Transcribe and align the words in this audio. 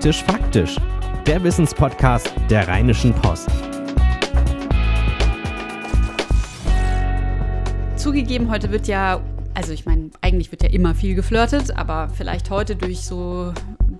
Praktisch 0.00 0.22
Faktisch, 0.24 0.76
der 1.26 1.44
Wissenspodcast 1.44 2.32
der 2.48 2.66
Rheinischen 2.66 3.12
Post. 3.12 3.50
Zugegeben, 7.96 8.50
heute 8.50 8.70
wird 8.70 8.88
ja, 8.88 9.20
also 9.52 9.74
ich 9.74 9.84
meine, 9.84 10.08
eigentlich 10.22 10.50
wird 10.52 10.62
ja 10.62 10.70
immer 10.70 10.94
viel 10.94 11.14
geflirtet, 11.14 11.76
aber 11.76 12.08
vielleicht 12.08 12.48
heute 12.48 12.76
durch 12.76 13.00
so 13.02 13.52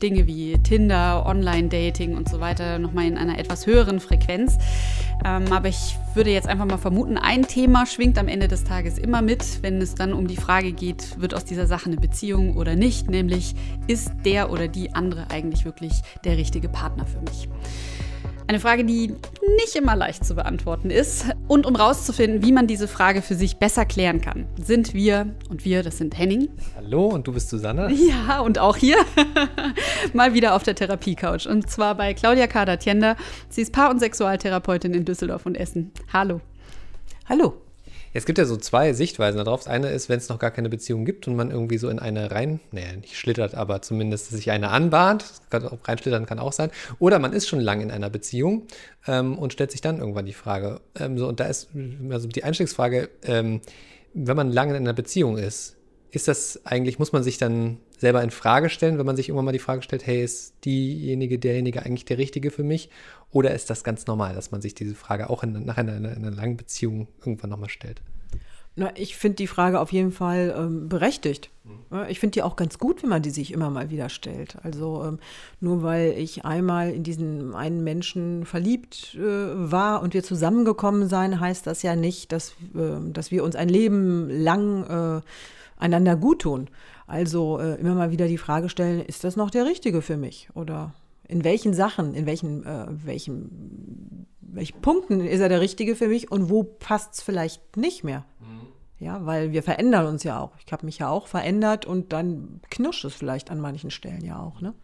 Dinge 0.02 0.26
wie 0.26 0.58
Tinder, 0.58 1.24
Online-Dating 1.26 2.16
und 2.16 2.28
so 2.28 2.40
weiter 2.40 2.78
nochmal 2.78 3.06
in 3.06 3.16
einer 3.16 3.38
etwas 3.38 3.66
höheren 3.66 4.00
Frequenz. 4.00 4.58
Ähm, 5.24 5.52
aber 5.52 5.68
ich 5.68 5.96
würde 6.14 6.30
jetzt 6.30 6.48
einfach 6.48 6.64
mal 6.64 6.78
vermuten, 6.78 7.18
ein 7.18 7.46
Thema 7.46 7.86
schwingt 7.86 8.18
am 8.18 8.28
Ende 8.28 8.48
des 8.48 8.64
Tages 8.64 8.98
immer 8.98 9.22
mit, 9.22 9.62
wenn 9.62 9.80
es 9.80 9.94
dann 9.94 10.12
um 10.12 10.26
die 10.26 10.36
Frage 10.36 10.72
geht, 10.72 11.20
wird 11.20 11.34
aus 11.34 11.44
dieser 11.44 11.66
Sache 11.66 11.86
eine 11.86 11.96
Beziehung 11.96 12.56
oder 12.56 12.74
nicht, 12.74 13.10
nämlich 13.10 13.54
ist 13.86 14.12
der 14.24 14.50
oder 14.50 14.68
die 14.68 14.94
andere 14.94 15.30
eigentlich 15.30 15.64
wirklich 15.64 15.92
der 16.24 16.36
richtige 16.36 16.68
Partner 16.68 17.06
für 17.06 17.20
mich? 17.20 17.48
Eine 18.50 18.58
Frage, 18.58 18.84
die 18.84 19.14
nicht 19.58 19.76
immer 19.76 19.94
leicht 19.94 20.24
zu 20.24 20.34
beantworten 20.34 20.90
ist. 20.90 21.26
Und 21.46 21.66
um 21.66 21.76
rauszufinden, 21.76 22.42
wie 22.42 22.50
man 22.50 22.66
diese 22.66 22.88
Frage 22.88 23.22
für 23.22 23.36
sich 23.36 23.58
besser 23.58 23.84
klären 23.84 24.20
kann, 24.20 24.48
sind 24.60 24.92
wir, 24.92 25.36
und 25.48 25.64
wir, 25.64 25.84
das 25.84 25.98
sind 25.98 26.18
Henning. 26.18 26.48
Hallo, 26.74 27.06
und 27.06 27.28
du 27.28 27.32
bist 27.32 27.48
Susanne. 27.48 27.92
Ja, 27.92 28.40
und 28.40 28.58
auch 28.58 28.76
hier 28.76 28.96
mal 30.14 30.34
wieder 30.34 30.56
auf 30.56 30.64
der 30.64 30.74
Therapie-Couch. 30.74 31.46
Und 31.46 31.70
zwar 31.70 31.94
bei 31.94 32.12
Claudia 32.12 32.48
Kader-Tiender. 32.48 33.14
Sie 33.48 33.62
ist 33.62 33.72
Paar- 33.72 33.90
und 33.90 34.00
Sexualtherapeutin 34.00 34.94
in 34.94 35.04
Düsseldorf 35.04 35.46
und 35.46 35.54
Essen. 35.54 35.92
Hallo. 36.12 36.40
Hallo. 37.28 37.54
Es 38.12 38.26
gibt 38.26 38.38
ja 38.38 38.44
so 38.44 38.56
zwei 38.56 38.92
Sichtweisen 38.92 39.38
darauf. 39.38 39.60
Das 39.60 39.68
eine 39.68 39.90
ist, 39.90 40.08
wenn 40.08 40.18
es 40.18 40.28
noch 40.28 40.38
gar 40.38 40.50
keine 40.50 40.68
Beziehung 40.68 41.04
gibt 41.04 41.28
und 41.28 41.36
man 41.36 41.50
irgendwie 41.50 41.78
so 41.78 41.88
in 41.88 42.00
eine 42.00 42.30
rein, 42.30 42.60
naja, 42.72 42.96
nicht 42.96 43.16
schlittert, 43.16 43.54
aber 43.54 43.82
zumindest 43.82 44.30
sich 44.30 44.50
eine 44.50 44.70
anbahnt. 44.70 45.24
Reinschlittern 45.52 46.26
kann 46.26 46.40
auch 46.40 46.52
sein. 46.52 46.70
Oder 46.98 47.20
man 47.20 47.32
ist 47.32 47.48
schon 47.48 47.60
lange 47.60 47.84
in 47.84 47.90
einer 47.92 48.10
Beziehung 48.10 48.66
ähm, 49.06 49.38
und 49.38 49.52
stellt 49.52 49.70
sich 49.70 49.80
dann 49.80 49.98
irgendwann 49.98 50.26
die 50.26 50.32
Frage. 50.32 50.80
Ähm, 50.98 51.18
so, 51.18 51.28
und 51.28 51.38
da 51.38 51.46
ist 51.46 51.68
also 52.10 52.26
die 52.26 52.42
Einstiegsfrage, 52.42 53.10
ähm, 53.22 53.60
wenn 54.12 54.36
man 54.36 54.50
lange 54.50 54.76
in 54.76 54.82
einer 54.82 54.92
Beziehung 54.92 55.38
ist, 55.38 55.76
ist 56.10 56.26
das 56.26 56.60
eigentlich, 56.64 56.98
muss 56.98 57.12
man 57.12 57.22
sich 57.22 57.38
dann 57.38 57.78
selber 58.00 58.22
in 58.22 58.30
Frage 58.30 58.70
stellen, 58.70 58.98
wenn 58.98 59.06
man 59.06 59.16
sich 59.16 59.28
immer 59.28 59.42
mal 59.42 59.52
die 59.52 59.58
Frage 59.58 59.82
stellt, 59.82 60.06
hey, 60.06 60.24
ist 60.24 60.54
diejenige, 60.64 61.38
derjenige 61.38 61.84
eigentlich 61.84 62.06
der 62.06 62.18
Richtige 62.18 62.50
für 62.50 62.62
mich? 62.62 62.88
Oder 63.30 63.54
ist 63.54 63.68
das 63.68 63.84
ganz 63.84 64.06
normal, 64.06 64.34
dass 64.34 64.50
man 64.50 64.62
sich 64.62 64.74
diese 64.74 64.94
Frage 64.94 65.28
auch 65.28 65.42
in, 65.42 65.64
nach 65.64 65.76
einer, 65.76 65.92
einer, 65.92 66.10
einer 66.10 66.30
langen 66.30 66.56
Beziehung 66.56 67.08
irgendwann 67.20 67.50
nochmal 67.50 67.68
stellt? 67.68 68.00
Na, 68.76 68.90
ich 68.96 69.16
finde 69.16 69.36
die 69.36 69.46
Frage 69.46 69.80
auf 69.80 69.92
jeden 69.92 70.12
Fall 70.12 70.54
ähm, 70.56 70.88
berechtigt. 70.88 71.50
Mhm. 71.64 72.06
Ich 72.08 72.20
finde 72.20 72.34
die 72.34 72.42
auch 72.42 72.56
ganz 72.56 72.78
gut, 72.78 73.02
wenn 73.02 73.10
man 73.10 73.20
die 73.20 73.30
sich 73.30 73.52
immer 73.52 73.68
mal 73.68 73.90
wieder 73.90 74.08
stellt. 74.08 74.56
Also 74.62 75.04
ähm, 75.04 75.18
nur 75.60 75.82
weil 75.82 76.14
ich 76.16 76.44
einmal 76.44 76.90
in 76.90 77.02
diesen 77.02 77.54
einen 77.54 77.84
Menschen 77.84 78.46
verliebt 78.46 79.16
äh, 79.16 79.20
war 79.20 80.00
und 80.02 80.14
wir 80.14 80.22
zusammengekommen 80.22 81.08
sein, 81.08 81.40
heißt 81.40 81.66
das 81.66 81.82
ja 81.82 81.96
nicht, 81.96 82.32
dass, 82.32 82.52
äh, 82.74 83.12
dass 83.12 83.30
wir 83.30 83.44
uns 83.44 83.56
ein 83.56 83.68
Leben 83.68 84.30
lang 84.30 85.18
äh, 85.18 85.20
einander 85.80 86.16
gut 86.16 86.42
tun. 86.42 86.68
Also 87.06 87.58
äh, 87.58 87.80
immer 87.80 87.94
mal 87.94 88.10
wieder 88.10 88.28
die 88.28 88.38
Frage 88.38 88.68
stellen, 88.68 89.00
ist 89.00 89.24
das 89.24 89.36
noch 89.36 89.50
der 89.50 89.64
Richtige 89.64 90.02
für 90.02 90.16
mich? 90.16 90.48
Oder 90.54 90.94
in 91.26 91.44
welchen 91.44 91.74
Sachen, 91.74 92.14
in 92.14 92.26
welchen, 92.26 92.64
äh, 92.64 92.86
welchen, 92.88 94.26
welchen 94.40 94.80
Punkten 94.80 95.20
ist 95.20 95.40
er 95.40 95.48
der 95.48 95.60
Richtige 95.60 95.96
für 95.96 96.08
mich 96.08 96.30
und 96.30 96.50
wo 96.50 96.62
passt 96.62 97.14
es 97.14 97.22
vielleicht 97.22 97.76
nicht 97.76 98.04
mehr? 98.04 98.24
Mhm. 98.40 98.66
Ja, 98.98 99.24
weil 99.24 99.52
wir 99.52 99.62
verändern 99.62 100.06
uns 100.06 100.24
ja 100.24 100.40
auch. 100.40 100.52
Ich 100.64 100.72
habe 100.72 100.84
mich 100.84 100.98
ja 100.98 101.08
auch 101.08 101.26
verändert 101.26 101.86
und 101.86 102.12
dann 102.12 102.60
knirscht 102.70 103.04
es 103.04 103.14
vielleicht 103.14 103.50
an 103.50 103.60
manchen 103.60 103.90
Stellen 103.90 104.24
ja 104.24 104.38
auch, 104.38 104.60
ne? 104.60 104.74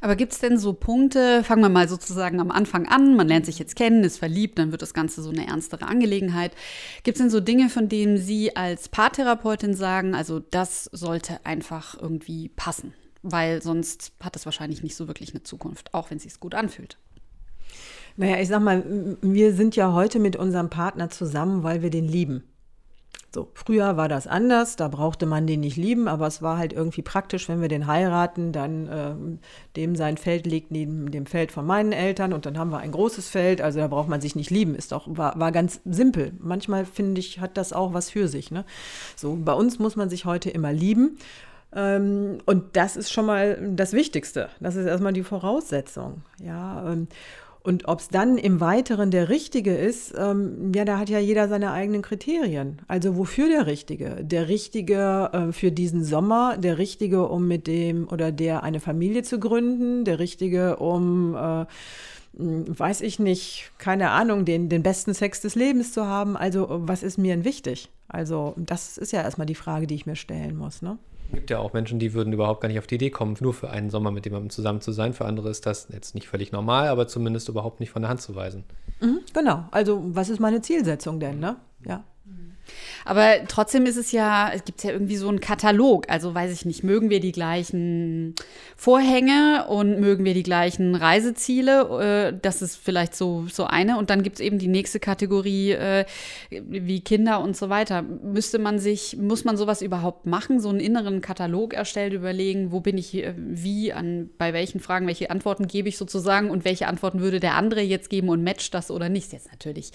Aber 0.00 0.16
gibt 0.16 0.32
es 0.32 0.38
denn 0.38 0.58
so 0.58 0.72
Punkte, 0.72 1.44
fangen 1.44 1.62
wir 1.62 1.68
mal 1.68 1.88
sozusagen 1.88 2.40
am 2.40 2.50
Anfang 2.50 2.88
an, 2.88 3.16
man 3.16 3.28
lernt 3.28 3.46
sich 3.46 3.58
jetzt 3.58 3.76
kennen, 3.76 4.02
ist 4.02 4.18
verliebt, 4.18 4.58
dann 4.58 4.70
wird 4.72 4.82
das 4.82 4.94
Ganze 4.94 5.22
so 5.22 5.30
eine 5.30 5.46
ernstere 5.46 5.86
Angelegenheit. 5.86 6.52
Gibt 7.02 7.16
es 7.16 7.22
denn 7.22 7.30
so 7.30 7.40
Dinge, 7.40 7.68
von 7.68 7.88
denen 7.88 8.16
Sie 8.16 8.56
als 8.56 8.88
Paartherapeutin 8.88 9.74
sagen, 9.74 10.14
also 10.14 10.40
das 10.40 10.84
sollte 10.84 11.44
einfach 11.44 12.00
irgendwie 12.00 12.48
passen? 12.48 12.94
Weil 13.22 13.62
sonst 13.62 14.12
hat 14.20 14.36
es 14.36 14.46
wahrscheinlich 14.46 14.82
nicht 14.82 14.96
so 14.96 15.06
wirklich 15.06 15.34
eine 15.34 15.42
Zukunft, 15.42 15.92
auch 15.92 16.10
wenn 16.10 16.16
es 16.16 16.22
sich 16.22 16.40
gut 16.40 16.54
anfühlt. 16.54 16.96
Naja, 18.16 18.40
ich 18.40 18.48
sag 18.48 18.62
mal, 18.62 19.16
wir 19.20 19.54
sind 19.54 19.76
ja 19.76 19.92
heute 19.92 20.18
mit 20.18 20.36
unserem 20.36 20.70
Partner 20.70 21.10
zusammen, 21.10 21.62
weil 21.62 21.82
wir 21.82 21.90
den 21.90 22.08
lieben. 22.08 22.44
So, 23.32 23.48
früher 23.54 23.96
war 23.96 24.08
das 24.08 24.26
anders, 24.26 24.74
da 24.74 24.88
brauchte 24.88 25.24
man 25.24 25.46
den 25.46 25.60
nicht 25.60 25.76
lieben, 25.76 26.08
aber 26.08 26.26
es 26.26 26.42
war 26.42 26.58
halt 26.58 26.72
irgendwie 26.72 27.02
praktisch, 27.02 27.48
wenn 27.48 27.60
wir 27.60 27.68
den 27.68 27.86
heiraten, 27.86 28.50
dann 28.50 28.88
äh, 28.88 29.14
dem 29.76 29.94
sein 29.94 30.16
Feld 30.16 30.46
liegt 30.46 30.72
neben 30.72 31.12
dem 31.12 31.26
Feld 31.26 31.52
von 31.52 31.64
meinen 31.64 31.92
Eltern 31.92 32.32
und 32.32 32.44
dann 32.44 32.58
haben 32.58 32.70
wir 32.72 32.78
ein 32.78 32.90
großes 32.90 33.28
Feld, 33.28 33.60
also 33.60 33.78
da 33.78 33.86
braucht 33.86 34.08
man 34.08 34.20
sich 34.20 34.34
nicht 34.34 34.50
lieben, 34.50 34.74
ist 34.74 34.90
doch, 34.90 35.06
war, 35.08 35.38
war 35.38 35.52
ganz 35.52 35.80
simpel. 35.84 36.32
Manchmal 36.40 36.84
finde 36.84 37.20
ich, 37.20 37.38
hat 37.38 37.56
das 37.56 37.72
auch 37.72 37.94
was 37.94 38.10
für 38.10 38.26
sich. 38.26 38.50
Ne? 38.50 38.64
So, 39.14 39.36
bei 39.36 39.52
uns 39.52 39.78
muss 39.78 39.94
man 39.94 40.10
sich 40.10 40.24
heute 40.24 40.50
immer 40.50 40.72
lieben. 40.72 41.16
Ähm, 41.72 42.38
und 42.46 42.76
das 42.76 42.96
ist 42.96 43.12
schon 43.12 43.26
mal 43.26 43.74
das 43.76 43.92
Wichtigste. 43.92 44.48
Das 44.58 44.74
ist 44.74 44.86
erstmal 44.86 45.12
die 45.12 45.22
Voraussetzung. 45.22 46.22
Ja, 46.42 46.90
ähm, 46.90 47.06
und 47.62 47.88
ob 47.88 48.00
es 48.00 48.08
dann 48.08 48.38
im 48.38 48.60
Weiteren 48.60 49.10
der 49.10 49.28
Richtige 49.28 49.74
ist, 49.74 50.14
ähm, 50.16 50.72
ja, 50.74 50.86
da 50.86 50.98
hat 50.98 51.10
ja 51.10 51.18
jeder 51.18 51.46
seine 51.48 51.72
eigenen 51.72 52.00
Kriterien. 52.00 52.80
Also 52.88 53.16
wofür 53.16 53.48
der 53.48 53.66
Richtige? 53.66 54.18
Der 54.22 54.48
Richtige 54.48 55.30
äh, 55.32 55.52
für 55.52 55.70
diesen 55.70 56.02
Sommer, 56.02 56.56
der 56.56 56.78
Richtige, 56.78 57.28
um 57.28 57.46
mit 57.46 57.66
dem 57.66 58.08
oder 58.08 58.32
der 58.32 58.62
eine 58.62 58.80
Familie 58.80 59.24
zu 59.24 59.38
gründen, 59.38 60.06
der 60.06 60.18
Richtige, 60.18 60.76
um, 60.76 61.34
äh, 61.34 61.66
weiß 62.32 63.02
ich 63.02 63.18
nicht, 63.18 63.72
keine 63.76 64.10
Ahnung, 64.10 64.46
den, 64.46 64.70
den 64.70 64.82
besten 64.82 65.12
Sex 65.12 65.42
des 65.42 65.54
Lebens 65.54 65.92
zu 65.92 66.06
haben. 66.06 66.38
Also 66.38 66.66
was 66.70 67.02
ist 67.02 67.18
mir 67.18 67.34
denn 67.34 67.44
wichtig? 67.44 67.90
Also 68.08 68.54
das 68.56 68.96
ist 68.96 69.12
ja 69.12 69.20
erstmal 69.20 69.46
die 69.46 69.54
Frage, 69.54 69.86
die 69.86 69.96
ich 69.96 70.06
mir 70.06 70.16
stellen 70.16 70.56
muss. 70.56 70.80
Ne? 70.80 70.98
Gibt 71.32 71.50
ja 71.50 71.58
auch 71.58 71.72
Menschen, 71.72 71.98
die 71.98 72.12
würden 72.12 72.32
überhaupt 72.32 72.60
gar 72.60 72.68
nicht 72.68 72.78
auf 72.78 72.86
die 72.86 72.96
Idee 72.96 73.10
kommen, 73.10 73.36
nur 73.40 73.54
für 73.54 73.70
einen 73.70 73.90
Sommer 73.90 74.10
mit 74.10 74.24
jemandem 74.24 74.50
zusammen 74.50 74.80
zu 74.80 74.92
sein. 74.92 75.12
Für 75.12 75.24
andere 75.24 75.48
ist 75.48 75.66
das 75.66 75.88
jetzt 75.92 76.14
nicht 76.14 76.28
völlig 76.28 76.52
normal, 76.52 76.88
aber 76.88 77.06
zumindest 77.06 77.48
überhaupt 77.48 77.80
nicht 77.80 77.90
von 77.90 78.02
der 78.02 78.08
Hand 78.08 78.20
zu 78.20 78.34
weisen. 78.34 78.64
Mhm, 79.00 79.20
genau. 79.32 79.64
Also, 79.70 80.02
was 80.04 80.28
ist 80.28 80.40
meine 80.40 80.60
Zielsetzung 80.60 81.20
denn, 81.20 81.38
ne? 81.38 81.56
Ja. 81.86 82.04
Aber 83.04 83.46
trotzdem 83.48 83.86
ist 83.86 83.96
es 83.96 84.12
ja, 84.12 84.50
es 84.54 84.64
gibt 84.64 84.84
ja 84.84 84.90
irgendwie 84.90 85.16
so 85.16 85.28
einen 85.28 85.40
Katalog. 85.40 86.06
Also 86.08 86.34
weiß 86.34 86.52
ich 86.52 86.64
nicht, 86.64 86.84
mögen 86.84 87.10
wir 87.10 87.20
die 87.20 87.32
gleichen 87.32 88.34
Vorhänge 88.76 89.66
und 89.68 90.00
mögen 90.00 90.24
wir 90.24 90.34
die 90.34 90.42
gleichen 90.42 90.94
Reiseziele? 90.94 92.32
Äh, 92.32 92.38
das 92.40 92.62
ist 92.62 92.76
vielleicht 92.76 93.14
so, 93.14 93.46
so 93.50 93.64
eine. 93.64 93.98
Und 93.98 94.10
dann 94.10 94.22
gibt 94.22 94.36
es 94.36 94.40
eben 94.40 94.58
die 94.58 94.68
nächste 94.68 95.00
Kategorie 95.00 95.72
äh, 95.72 96.04
wie 96.50 97.00
Kinder 97.00 97.40
und 97.40 97.56
so 97.56 97.68
weiter. 97.68 98.02
Müsste 98.02 98.58
man 98.58 98.78
sich, 98.78 99.16
muss 99.16 99.44
man 99.44 99.56
sowas 99.56 99.82
überhaupt 99.82 100.26
machen? 100.26 100.60
So 100.60 100.68
einen 100.68 100.80
inneren 100.80 101.20
Katalog 101.20 101.74
erstellt, 101.74 102.12
überlegen, 102.12 102.72
wo 102.72 102.80
bin 102.80 102.98
ich 102.98 103.14
äh, 103.14 103.34
wie, 103.36 103.92
an, 103.92 104.30
bei 104.38 104.52
welchen 104.52 104.80
Fragen, 104.80 105.06
welche 105.06 105.30
Antworten 105.30 105.66
gebe 105.66 105.88
ich 105.88 105.96
sozusagen 105.96 106.50
und 106.50 106.64
welche 106.64 106.86
Antworten 106.86 107.20
würde 107.20 107.40
der 107.40 107.54
andere 107.54 107.80
jetzt 107.80 108.10
geben 108.10 108.28
und 108.28 108.42
matcht 108.42 108.74
das 108.74 108.90
oder 108.90 109.08
nicht? 109.08 109.32
Jetzt 109.32 109.50
natürlich 109.50 109.90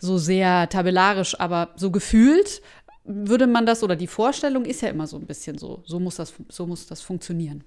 so 0.00 0.18
sehr 0.18 0.68
tabellarisch, 0.68 1.38
aber 1.38 1.70
so 1.76 1.90
gefühlt 1.90 2.37
würde 3.04 3.46
man 3.46 3.66
das 3.66 3.82
oder 3.82 3.96
die 3.96 4.06
Vorstellung 4.06 4.64
ist 4.64 4.82
ja 4.82 4.88
immer 4.88 5.06
so 5.06 5.16
ein 5.16 5.26
bisschen 5.26 5.58
so, 5.58 5.82
so 5.86 5.98
muss 5.98 6.16
das, 6.16 6.34
so 6.48 6.66
muss 6.66 6.86
das 6.86 7.00
funktionieren. 7.00 7.64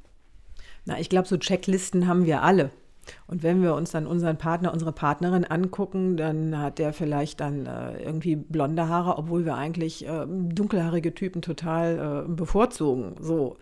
Na, 0.86 1.00
ich 1.00 1.10
glaube, 1.10 1.28
so 1.28 1.38
Checklisten 1.38 2.08
haben 2.08 2.26
wir 2.26 2.44
alle. 2.44 2.72
Und 3.28 3.44
wenn 3.44 3.62
wir 3.62 3.76
uns 3.76 3.92
dann 3.92 4.08
unseren 4.08 4.38
Partner, 4.38 4.74
unsere 4.74 4.92
Partnerin 4.92 5.46
angucken, 5.46 6.18
dann 6.18 6.58
hat 6.58 6.80
der 6.80 6.94
vielleicht 6.94 7.40
dann 7.40 7.66
äh, 7.66 8.04
irgendwie 8.04 8.36
blonde 8.36 8.88
Haare, 8.88 9.18
obwohl 9.18 9.46
wir 9.46 9.56
eigentlich 9.56 10.08
äh, 10.08 10.26
dunkelhaarige 10.28 11.14
Typen 11.14 11.42
total 11.42 12.26
äh, 12.28 12.32
bevorzugen. 12.32 13.16
So. 13.20 13.58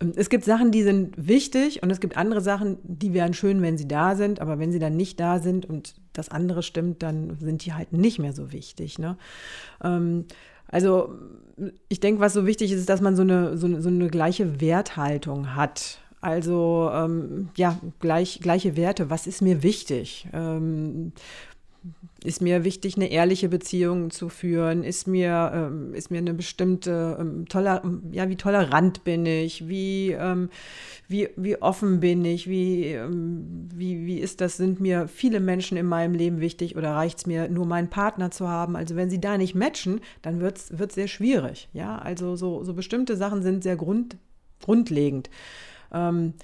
Ähm, 0.00 0.12
es 0.16 0.30
gibt 0.30 0.44
Sachen, 0.44 0.70
die 0.70 0.82
sind 0.82 1.14
wichtig 1.16 1.82
und 1.82 1.90
es 1.90 2.00
gibt 2.00 2.16
andere 2.16 2.40
Sachen, 2.40 2.78
die 2.82 3.14
wären 3.14 3.34
schön, 3.34 3.62
wenn 3.62 3.78
sie 3.78 3.88
da 3.88 4.16
sind, 4.16 4.40
aber 4.40 4.58
wenn 4.58 4.72
sie 4.72 4.78
dann 4.78 4.96
nicht 4.96 5.20
da 5.20 5.38
sind 5.38 5.66
und 5.66 5.94
das 6.12 6.30
andere 6.30 6.62
stimmt, 6.62 7.02
dann 7.02 7.36
sind 7.38 7.64
die 7.64 7.74
halt 7.74 7.92
nicht 7.92 8.18
mehr 8.18 8.32
so 8.32 8.52
wichtig. 8.52 8.98
Ne? 8.98 9.16
Ähm, 9.82 10.24
also 10.68 11.14
ich 11.88 12.00
denke, 12.00 12.20
was 12.20 12.34
so 12.34 12.46
wichtig 12.46 12.72
ist, 12.72 12.80
ist, 12.80 12.88
dass 12.88 13.00
man 13.00 13.16
so 13.16 13.22
eine, 13.22 13.56
so 13.56 13.80
so 13.80 13.88
eine 13.88 14.08
gleiche 14.08 14.60
Werthaltung 14.60 15.54
hat. 15.54 15.98
Also 16.20 16.90
ähm, 16.92 17.50
ja, 17.56 17.78
gleich, 18.00 18.40
gleiche 18.42 18.76
Werte. 18.76 19.10
Was 19.10 19.26
ist 19.26 19.42
mir 19.42 19.62
wichtig? 19.62 20.28
Ähm, 20.32 21.12
ist 22.24 22.42
mir 22.42 22.64
wichtig, 22.64 22.96
eine 22.96 23.10
ehrliche 23.10 23.48
Beziehung 23.48 24.10
zu 24.10 24.28
führen? 24.28 24.82
Ist 24.82 25.06
mir, 25.06 25.52
ähm, 25.54 25.94
ist 25.94 26.10
mir 26.10 26.18
eine 26.18 26.34
bestimmte, 26.34 27.16
ähm, 27.20 27.46
toler, 27.48 27.82
ja, 28.10 28.28
wie 28.28 28.36
tolerant 28.36 29.04
bin 29.04 29.24
ich? 29.24 29.68
Wie, 29.68 30.10
ähm, 30.10 30.50
wie, 31.06 31.28
wie 31.36 31.62
offen 31.62 32.00
bin 32.00 32.24
ich? 32.24 32.48
Wie, 32.48 32.86
ähm, 32.86 33.68
wie, 33.72 34.04
wie 34.04 34.18
ist 34.18 34.40
das? 34.40 34.56
Sind 34.56 34.80
mir 34.80 35.06
viele 35.06 35.38
Menschen 35.38 35.78
in 35.78 35.86
meinem 35.86 36.14
Leben 36.14 36.40
wichtig 36.40 36.76
oder 36.76 36.94
reicht 36.94 37.18
es 37.18 37.26
mir, 37.26 37.48
nur 37.48 37.66
meinen 37.66 37.88
Partner 37.88 38.32
zu 38.32 38.48
haben? 38.48 38.74
Also 38.74 38.96
wenn 38.96 39.10
sie 39.10 39.20
da 39.20 39.38
nicht 39.38 39.54
matchen, 39.54 40.00
dann 40.22 40.40
wird 40.40 40.58
es 40.58 40.94
sehr 40.94 41.08
schwierig. 41.08 41.68
Ja, 41.72 41.98
also 41.98 42.34
so, 42.34 42.64
so 42.64 42.74
bestimmte 42.74 43.16
Sachen 43.16 43.42
sind 43.42 43.62
sehr 43.62 43.76
grund, 43.76 44.16
grundlegend. 44.60 45.30
Ähm, 45.92 46.34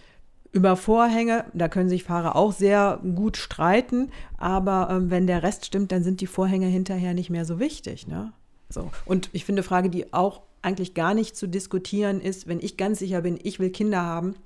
Über 0.52 0.76
Vorhänge, 0.76 1.44
da 1.52 1.68
können 1.68 1.88
sich 1.88 2.04
Fahrer 2.04 2.36
auch 2.36 2.52
sehr 2.52 3.00
gut 3.16 3.36
streiten, 3.36 4.10
aber 4.38 4.88
ähm, 4.90 5.10
wenn 5.10 5.26
der 5.26 5.42
Rest 5.42 5.66
stimmt, 5.66 5.90
dann 5.90 6.04
sind 6.04 6.20
die 6.20 6.28
Vorhänge 6.28 6.66
hinterher 6.66 7.12
nicht 7.12 7.30
mehr 7.30 7.44
so 7.44 7.58
wichtig. 7.58 8.06
Ne? 8.06 8.32
So. 8.70 8.90
Und 9.04 9.30
ich 9.32 9.44
finde, 9.44 9.62
Frage, 9.62 9.90
die 9.90 10.12
auch 10.12 10.42
eigentlich 10.62 10.94
gar 10.94 11.12
nicht 11.12 11.36
zu 11.36 11.48
diskutieren 11.48 12.20
ist, 12.20 12.46
wenn 12.46 12.60
ich 12.60 12.76
ganz 12.76 13.00
sicher 13.00 13.20
bin, 13.22 13.38
ich 13.42 13.58
will 13.58 13.70
Kinder 13.70 14.02
haben 14.02 14.36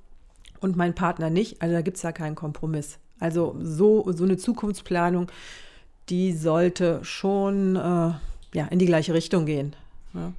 und 0.59 0.75
mein 0.75 0.93
Partner 0.95 1.29
nicht, 1.29 1.61
also 1.61 1.73
da 1.73 1.81
gibt 1.81 1.97
es 1.97 2.03
ja 2.03 2.11
keinen 2.11 2.35
Kompromiss. 2.35 2.97
Also 3.19 3.55
so, 3.61 4.11
so 4.11 4.23
eine 4.23 4.37
Zukunftsplanung, 4.37 5.27
die 6.09 6.33
sollte 6.33 6.99
schon 7.03 7.75
äh, 7.75 7.79
ja, 8.53 8.65
in 8.69 8.79
die 8.79 8.85
gleiche 8.85 9.13
Richtung 9.13 9.45
gehen. 9.45 9.75
Ja. 10.13 10.33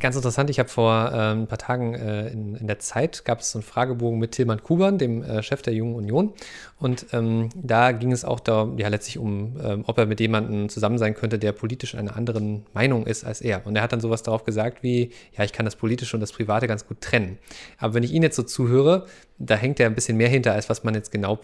Ganz 0.00 0.16
interessant, 0.16 0.48
ich 0.48 0.58
habe 0.58 0.70
vor 0.70 1.12
äh, 1.12 1.32
ein 1.32 1.46
paar 1.46 1.58
Tagen 1.58 1.94
äh, 1.94 2.28
in, 2.28 2.54
in, 2.54 2.66
der 2.66 2.78
Zeit 2.78 3.26
gab 3.26 3.40
es 3.40 3.50
so 3.50 3.58
einen 3.58 3.64
Fragebogen 3.64 4.18
mit 4.18 4.32
Tilman 4.32 4.62
Kuban, 4.62 4.96
dem 4.96 5.22
äh, 5.22 5.42
Chef 5.42 5.60
der 5.60 5.74
Jungen 5.74 5.94
Union. 5.94 6.32
Und 6.78 7.08
ähm, 7.12 7.50
da 7.54 7.92
ging 7.92 8.10
es 8.10 8.24
auch 8.24 8.40
da, 8.40 8.66
ja, 8.78 8.88
letztlich 8.88 9.18
um, 9.18 9.60
ähm, 9.62 9.84
ob 9.86 9.98
er 9.98 10.06
mit 10.06 10.20
jemandem 10.20 10.70
zusammen 10.70 10.96
sein 10.96 11.14
könnte, 11.14 11.38
der 11.38 11.52
politisch 11.52 11.92
in 11.92 12.00
einer 12.00 12.16
anderen 12.16 12.64
Meinung 12.72 13.06
ist 13.06 13.24
als 13.24 13.42
er. 13.42 13.66
Und 13.66 13.76
er 13.76 13.82
hat 13.82 13.92
dann 13.92 14.00
sowas 14.00 14.22
darauf 14.22 14.44
gesagt 14.44 14.82
wie, 14.82 15.10
ja, 15.36 15.44
ich 15.44 15.52
kann 15.52 15.66
das 15.66 15.76
Politische 15.76 16.16
und 16.16 16.22
das 16.22 16.32
Private 16.32 16.66
ganz 16.66 16.86
gut 16.86 17.02
trennen. 17.02 17.38
Aber 17.76 17.92
wenn 17.92 18.04
ich 18.04 18.12
ihn 18.12 18.22
jetzt 18.22 18.36
so 18.36 18.42
zuhöre, 18.42 19.04
da 19.38 19.54
hängt 19.54 19.80
er 19.80 19.86
ein 19.86 19.94
bisschen 19.94 20.16
mehr 20.16 20.28
hinter, 20.28 20.52
als 20.54 20.70
was 20.70 20.82
man 20.84 20.94
jetzt 20.94 21.12
genau 21.12 21.40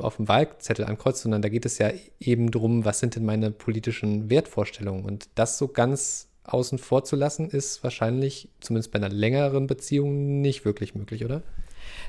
auf 0.00 0.16
dem 0.16 0.26
Wahlzettel 0.26 0.84
ankreuzt, 0.84 1.22
sondern 1.22 1.42
da 1.42 1.48
geht 1.48 1.64
es 1.64 1.78
ja 1.78 1.92
eben 2.18 2.50
darum, 2.50 2.84
was 2.84 2.98
sind 2.98 3.14
denn 3.14 3.24
meine 3.24 3.52
politischen 3.52 4.30
Wertvorstellungen. 4.30 5.04
Und 5.04 5.28
das 5.36 5.58
so 5.58 5.68
ganz 5.68 6.27
außen 6.48 6.78
vor 6.78 7.04
zu 7.04 7.16
lassen, 7.16 7.48
ist 7.48 7.82
wahrscheinlich, 7.82 8.48
zumindest 8.60 8.92
bei 8.92 8.98
einer 8.98 9.08
längeren 9.08 9.66
Beziehung, 9.66 10.40
nicht 10.40 10.64
wirklich 10.64 10.94
möglich, 10.94 11.24
oder? 11.24 11.42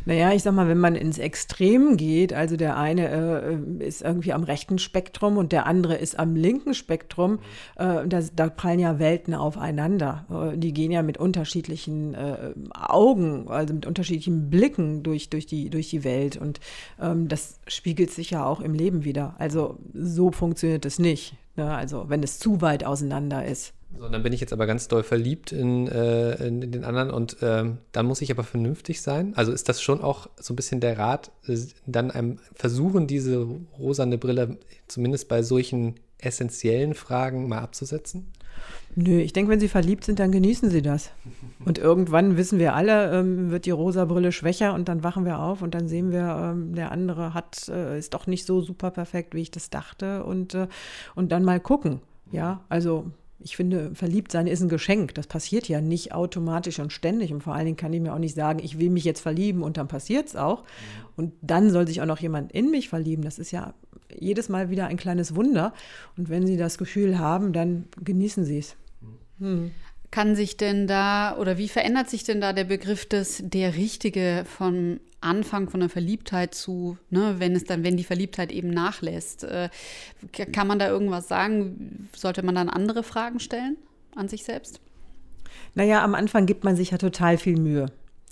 Naja, 0.06 0.33
ich 0.33 0.44
sag 0.44 0.53
mal, 0.53 0.68
wenn 0.68 0.77
man 0.77 0.95
ins 0.95 1.18
Extrem 1.18 1.97
geht, 1.97 2.33
also 2.33 2.56
der 2.56 2.77
eine 2.77 3.09
äh, 3.09 3.86
ist 3.86 4.01
irgendwie 4.01 4.33
am 4.33 4.44
rechten 4.44 4.80
Spektrum 4.80 5.38
und 5.38 5.51
der 5.51 5.65
andere 5.65 5.95
ist 5.95 6.18
am 6.18 6.36
linken 6.36 6.74
Spektrum, 6.74 7.39
äh, 7.75 8.07
das, 8.07 8.33
da 8.36 8.50
prallen 8.50 8.80
ja 8.80 9.00
Welten 9.00 9.33
aufeinander. 9.33 10.25
Äh, 10.53 10.57
die 10.57 10.74
gehen 10.74 10.92
ja 10.92 11.01
mit 11.01 11.18
unterschiedlichen 11.18 12.15
äh, 12.15 12.53
Augen, 12.74 13.47
also 13.50 13.74
mit 13.74 13.85
unterschiedlichen 13.85 14.50
Blicken 14.50 15.03
durch, 15.03 15.30
durch, 15.30 15.45
die, 15.45 15.69
durch 15.69 15.89
die 15.89 16.03
Welt 16.03 16.38
und 16.38 16.59
ähm, 17.01 17.27
das 17.27 17.59
spiegelt 17.68 18.12
sich 18.12 18.31
ja 18.31 18.45
auch 18.45 18.62
im 18.62 18.74
Leben 18.74 19.03
wieder. 19.03 19.35
Also 19.38 19.77
so 19.94 20.31
funktioniert 20.31 20.85
es 20.85 21.00
nicht. 21.00 21.35
Ne? 21.56 21.74
Also 21.74 22.06
wenn 22.07 22.24
es 22.24 22.39
zu 22.39 22.62
weit 22.62 22.85
auseinander 22.85 23.45
ist. 23.45 23.74
So, 23.97 24.07
dann 24.07 24.24
bin 24.24 24.33
ich 24.33 24.39
jetzt 24.39 24.53
aber 24.53 24.68
ganz 24.68 24.88
doll 24.88 25.03
verliebt 25.03 25.51
in, 25.51 25.88
äh, 25.88 26.36
in, 26.45 26.62
in 26.62 26.71
den 26.71 26.83
anderen 26.83 27.09
und 27.09 27.38
ähm, 27.41 27.80
dann 27.91 28.06
muss 28.06 28.21
ich 28.21 28.31
aber 28.31 28.44
vernünftig 28.44 29.01
sein. 29.01 29.33
Also 29.36 29.51
ist 29.51 29.68
das 29.68 29.81
schon 29.81 30.01
auch 30.01 30.30
so 30.38 30.53
ein 30.53 30.56
bisschen 30.56 30.80
der 30.80 30.97
Rat, 30.97 31.31
äh, 31.47 31.57
dann 31.86 32.12
einem 32.12 32.39
versuchen, 32.53 33.07
diese 33.07 33.47
rosane 33.77 34.18
Brille 34.18 34.57
zumindest 34.88 35.27
bei 35.27 35.41
solchen 35.41 35.95
essentiellen 36.19 36.94
Fragen 36.94 37.47
mal 37.47 37.59
abzusetzen? 37.59 38.31
Nö, 38.95 39.19
ich 39.19 39.33
denke, 39.33 39.51
wenn 39.51 39.59
Sie 39.59 39.68
verliebt 39.68 40.03
sind, 40.03 40.19
dann 40.19 40.31
genießen 40.31 40.69
Sie 40.69 40.81
das. 40.81 41.12
Und 41.65 41.77
irgendwann 41.77 42.38
wissen 42.38 42.59
wir 42.59 42.75
alle, 42.75 43.12
ähm, 43.18 43.50
wird 43.50 43.65
die 43.65 43.71
rosa 43.71 44.06
Brille 44.06 44.31
schwächer 44.31 44.74
und 44.74 44.88
dann 44.88 45.03
wachen 45.03 45.25
wir 45.25 45.39
auf 45.39 45.62
und 45.62 45.75
dann 45.75 45.88
sehen 45.89 46.12
wir, 46.12 46.53
ähm, 46.53 46.74
der 46.74 46.92
andere 46.92 47.33
hat, 47.33 47.68
äh, 47.68 47.97
ist 48.00 48.13
doch 48.13 48.27
nicht 48.27 48.45
so 48.45 48.62
super 48.62 48.92
perfekt, 48.92 49.35
wie 49.35 49.42
ich 49.42 49.51
das 49.51 49.69
dachte 49.69 50.24
und, 50.24 50.53
äh, 50.53 50.68
und 51.15 51.31
dann 51.31 51.44
mal 51.44 51.59
gucken. 51.59 52.00
Ja, 52.31 52.63
also 52.69 53.12
ich 53.41 53.56
finde, 53.56 53.95
verliebt 53.95 54.31
sein 54.31 54.47
ist 54.47 54.62
ein 54.62 54.69
Geschenk. 54.69 55.15
Das 55.15 55.27
passiert 55.27 55.68
ja 55.68 55.80
nicht 55.80 56.13
automatisch 56.13 56.80
und 56.80 56.91
ständig. 56.91 57.31
Und 57.31 57.41
vor 57.41 57.56
allen 57.56 57.65
Dingen 57.65 57.77
kann 57.77 57.94
ich 57.94 58.01
mir 58.01 58.13
auch 58.13 58.19
nicht 58.19 58.36
sagen, 58.36 58.59
ich 58.62 58.80
will 58.80 58.89
mich 58.89 59.06
jetzt 59.06 59.21
verlieben 59.21 59.63
und 59.63 59.77
dann 59.77 59.88
passiert 59.88 60.27
es 60.27 60.36
auch. 60.36 60.63
Und 61.15 61.33
dann 61.41 61.69
soll 61.69 61.88
sich 61.88 62.01
auch 62.01 62.06
noch 62.06 62.19
jemand 62.19 62.51
in 62.51 62.69
mich 62.69 62.89
verlieben. 62.89 63.24
Das 63.24 63.39
ist 63.39 63.51
ja 63.51 63.74
jedes 64.13 64.50
Mal 64.50 64.69
wieder 64.69 64.88
ein 64.88 64.97
kleines 64.97 65.36
Wunder. 65.36 65.74
Und 66.18 66.30
wenn 66.30 66.45
Sie 66.45 66.57
das 66.57 66.77
Gefühl 66.77 67.18
haben, 67.18 67.53
dann 67.53 67.86
genießen 68.03 68.44
Sie 68.44 68.57
es. 68.57 68.75
Hm. 69.39 69.71
Kann 70.12 70.35
sich 70.35 70.57
denn 70.57 70.88
da 70.88 71.38
oder 71.38 71.57
wie 71.57 71.69
verändert 71.69 72.09
sich 72.09 72.24
denn 72.24 72.42
da 72.42 72.51
der 72.51 72.63
Begriff 72.65 73.07
des 73.07 73.42
der 73.45 73.75
Richtige 73.75 74.44
von 74.45 75.00
Anfang 75.21 75.69
von 75.69 75.80
der 75.80 75.89
Verliebtheit 75.89 76.54
zu, 76.56 76.98
ne, 77.10 77.36
wenn 77.38 77.56
es 77.56 77.66
dann, 77.66 77.83
wenn 77.83 77.98
die 77.98 78.04
Verliebtheit 78.04 78.51
eben 78.51 78.69
nachlässt? 78.69 79.44
Äh, 79.44 79.69
kann 80.51 80.68
man 80.68 80.80
da 80.80 80.88
irgendwas 80.88 81.27
sagen? 81.27 82.10
Sollte 82.16 82.44
man 82.44 82.56
dann 82.56 82.69
andere 82.69 83.04
Fragen 83.04 83.39
stellen 83.39 83.77
an 84.16 84.27
sich 84.27 84.44
selbst? 84.44 84.80
Naja, 85.75 86.04
am 86.04 86.16
Anfang 86.16 86.45
gibt 86.45 86.63
man 86.63 86.75
sich 86.75 86.92
ja 86.92 86.98
total 86.98 87.38
viel 87.38 87.57
Mühe. 87.57 87.88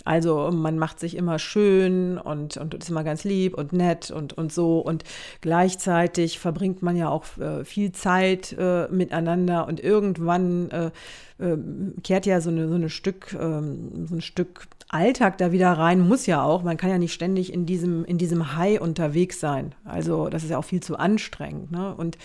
Also 0.08 0.52
man 0.52 0.80
macht 0.80 1.02
sich 1.02 1.18
immer 1.18 1.38
schön 1.38 2.18
und, 2.18 2.56
und 2.56 2.74
ist 2.74 2.90
immer 2.90 3.04
ganz 3.04 3.26
lieb 3.26 3.58
und 3.58 3.74
nett 3.74 4.10
und, 4.10 4.38
und 4.38 4.54
so. 4.54 4.80
Und 4.80 5.04
gleichzeitig 5.42 6.40
verbringt 6.40 6.82
man 6.82 6.96
ja 6.96 7.10
auch 7.10 7.26
äh, 7.38 7.66
viel 7.66 7.92
Zeit 7.92 8.56
äh, 8.58 8.88
miteinander 8.90 9.68
und 9.68 9.82
irgendwann 9.82 10.72
äh, 10.72 10.92
äh 11.40 11.58
kehrt 12.04 12.26
ja 12.26 12.42
so, 12.42 12.50
eine, 12.50 12.68
so, 12.68 12.76
eine 12.76 12.90
Stück, 12.90 13.36
ähm, 13.40 14.08
so 14.08 14.16
ein 14.16 14.22
Stück 14.22 14.68
Alltag 14.90 15.38
da 15.38 15.52
wieder 15.52 15.74
rein, 15.74 16.00
muss 16.00 16.28
ja 16.28 16.44
auch. 16.44 16.64
Man 16.64 16.78
kann 16.78 16.90
ja 16.90 16.98
nicht 16.98 17.14
ständig 17.14 17.52
in 17.52 17.66
diesem, 17.66 18.06
in 18.06 18.18
diesem 18.18 18.56
High 18.56 18.80
unterwegs 18.80 19.40
sein. 19.40 19.76
Also 19.84 20.30
das 20.30 20.44
ist 20.44 20.50
ja 20.50 20.58
auch 20.58 20.66
viel 20.66 20.82
zu 20.82 20.98
anstrengend. 20.98 21.72
Ne? 21.72 21.94
Und, 21.94 22.18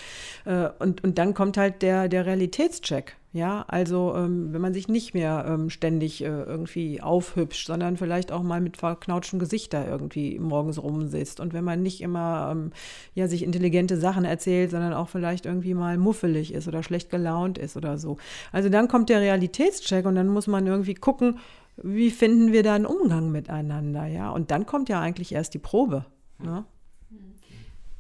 äh, 0.45 0.69
und, 0.79 1.03
und 1.03 1.19
dann 1.19 1.35
kommt 1.35 1.57
halt 1.57 1.83
der, 1.83 2.09
der 2.09 2.25
Realitätscheck. 2.25 3.17
Ja, 3.35 3.65
also 3.67 4.13
ähm, 4.15 4.53
wenn 4.53 4.61
man 4.61 4.75
sich 4.75 4.89
nicht 4.89 5.15
mehr 5.15 5.47
ähm, 5.49 5.71
ständig 5.71 6.23
äh, 6.23 6.27
irgendwie 6.27 7.01
aufhübscht, 7.01 7.67
sondern 7.67 7.97
vielleicht 7.97 8.31
auch 8.31 8.43
mal 8.43 8.61
mit 8.61 8.77
verknautschtem 8.77 9.39
Gesicht 9.39 9.73
da 9.73 9.87
irgendwie 9.87 10.39
morgens 10.39 10.83
rumsitzt 10.83 11.41
und 11.41 11.55
wenn 11.55 11.65
man 11.65 11.83
nicht 11.83 12.03
immer 12.03 12.51
ähm, 12.53 12.73
ja, 13.15 13.29
sich 13.29 13.43
intelligente 13.43 13.97
Sachen 13.97 14.27
erzählt, 14.27 14.71
sondern 14.71 14.93
auch 14.93 15.09
vielleicht 15.09 15.47
irgendwie 15.47 15.73
mal 15.73 15.97
muffelig 15.97 16.53
ist 16.53 16.69
oder 16.69 16.83
schlecht 16.83 17.09
gelaunt 17.09 17.57
ist 17.57 17.75
oder 17.75 17.97
so. 17.97 18.19
Also 18.53 18.69
dann 18.69 18.87
kommt 18.87 19.02
der 19.09 19.21
Realitätscheck 19.21 20.07
und 20.07 20.15
dann 20.15 20.29
muss 20.29 20.47
man 20.47 20.67
irgendwie 20.67 20.95
gucken, 20.95 21.39
wie 21.77 22.11
finden 22.11 22.53
wir 22.53 22.63
da 22.63 22.75
einen 22.75 22.87
Umgang 22.87 23.31
miteinander, 23.31 24.07
ja? 24.07 24.31
Und 24.31 24.51
dann 24.51 24.67
kommt 24.67 24.89
ja 24.89 25.01
eigentlich 25.01 25.33
erst 25.33 25.55
die 25.55 25.59
Probe. 25.59 26.05
Ne? 26.39 26.65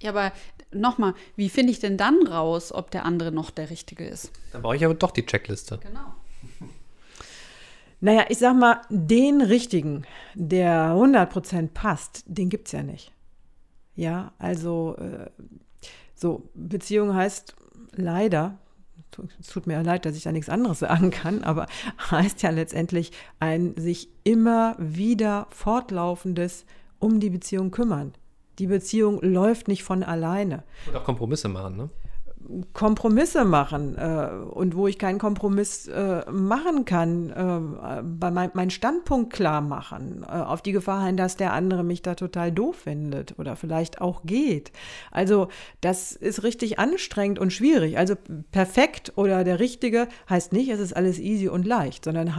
Ja, 0.00 0.10
aber 0.10 0.32
nochmal, 0.72 1.14
wie 1.36 1.48
finde 1.48 1.72
ich 1.72 1.78
denn 1.78 1.96
dann 1.96 2.26
raus, 2.26 2.72
ob 2.72 2.90
der 2.90 3.04
andere 3.04 3.32
noch 3.32 3.50
der 3.50 3.70
Richtige 3.70 4.04
ist? 4.04 4.32
Dann 4.52 4.62
brauche 4.62 4.76
ich 4.76 4.84
aber 4.84 4.94
doch 4.94 5.12
die 5.12 5.24
Checkliste. 5.24 5.78
Genau. 5.78 6.14
Naja, 8.00 8.24
ich 8.28 8.38
sag 8.38 8.56
mal, 8.56 8.80
den 8.90 9.40
Richtigen, 9.40 10.04
der 10.34 10.92
100% 10.92 11.68
passt, 11.68 12.24
den 12.26 12.48
gibt 12.48 12.66
es 12.66 12.72
ja 12.72 12.82
nicht. 12.82 13.12
Ja, 13.94 14.32
also 14.38 14.96
äh, 14.96 15.30
so, 16.16 16.48
Beziehung 16.54 17.14
heißt 17.14 17.54
leider, 17.92 18.58
es 19.40 19.48
tut 19.48 19.66
mir 19.66 19.82
leid, 19.82 20.04
dass 20.04 20.16
ich 20.16 20.24
da 20.24 20.32
nichts 20.32 20.48
anderes 20.48 20.80
sagen 20.80 21.10
kann, 21.10 21.44
aber 21.44 21.66
heißt 22.10 22.42
ja 22.42 22.50
letztendlich 22.50 23.12
ein 23.40 23.74
sich 23.76 24.08
immer 24.24 24.76
wieder 24.78 25.46
fortlaufendes 25.50 26.64
um 26.98 27.20
die 27.20 27.30
Beziehung 27.30 27.70
kümmern. 27.70 28.12
Die 28.58 28.66
Beziehung 28.66 29.20
läuft 29.22 29.68
nicht 29.68 29.82
von 29.82 30.02
alleine. 30.02 30.62
Und 30.86 30.96
auch 30.96 31.04
Kompromisse 31.04 31.48
machen, 31.48 31.76
ne? 31.76 31.90
Kompromisse 32.72 33.44
machen 33.44 33.96
äh, 33.96 34.28
und 34.50 34.76
wo 34.76 34.86
ich 34.86 34.98
keinen 34.98 35.18
Kompromiss 35.18 35.88
äh, 35.88 36.30
machen 36.30 36.84
kann, 36.84 37.30
äh, 37.30 38.02
mein, 38.02 38.50
meinen 38.54 38.70
Standpunkt 38.70 39.32
klar 39.32 39.60
machen, 39.60 40.24
äh, 40.26 40.32
auf 40.32 40.62
die 40.62 40.72
Gefahr 40.72 41.06
hin, 41.06 41.16
dass 41.16 41.36
der 41.36 41.52
andere 41.52 41.84
mich 41.84 42.02
da 42.02 42.14
total 42.14 42.52
doof 42.52 42.76
findet 42.76 43.38
oder 43.38 43.56
vielleicht 43.56 44.00
auch 44.00 44.22
geht. 44.24 44.72
Also 45.10 45.48
das 45.80 46.12
ist 46.12 46.42
richtig 46.42 46.78
anstrengend 46.78 47.38
und 47.38 47.52
schwierig. 47.52 47.98
Also 47.98 48.14
perfekt 48.50 49.12
oder 49.16 49.44
der 49.44 49.60
Richtige 49.60 50.08
heißt 50.28 50.52
nicht, 50.52 50.70
es 50.70 50.80
ist 50.80 50.94
alles 50.94 51.18
easy 51.18 51.48
und 51.48 51.66
leicht, 51.66 52.04
sondern 52.04 52.36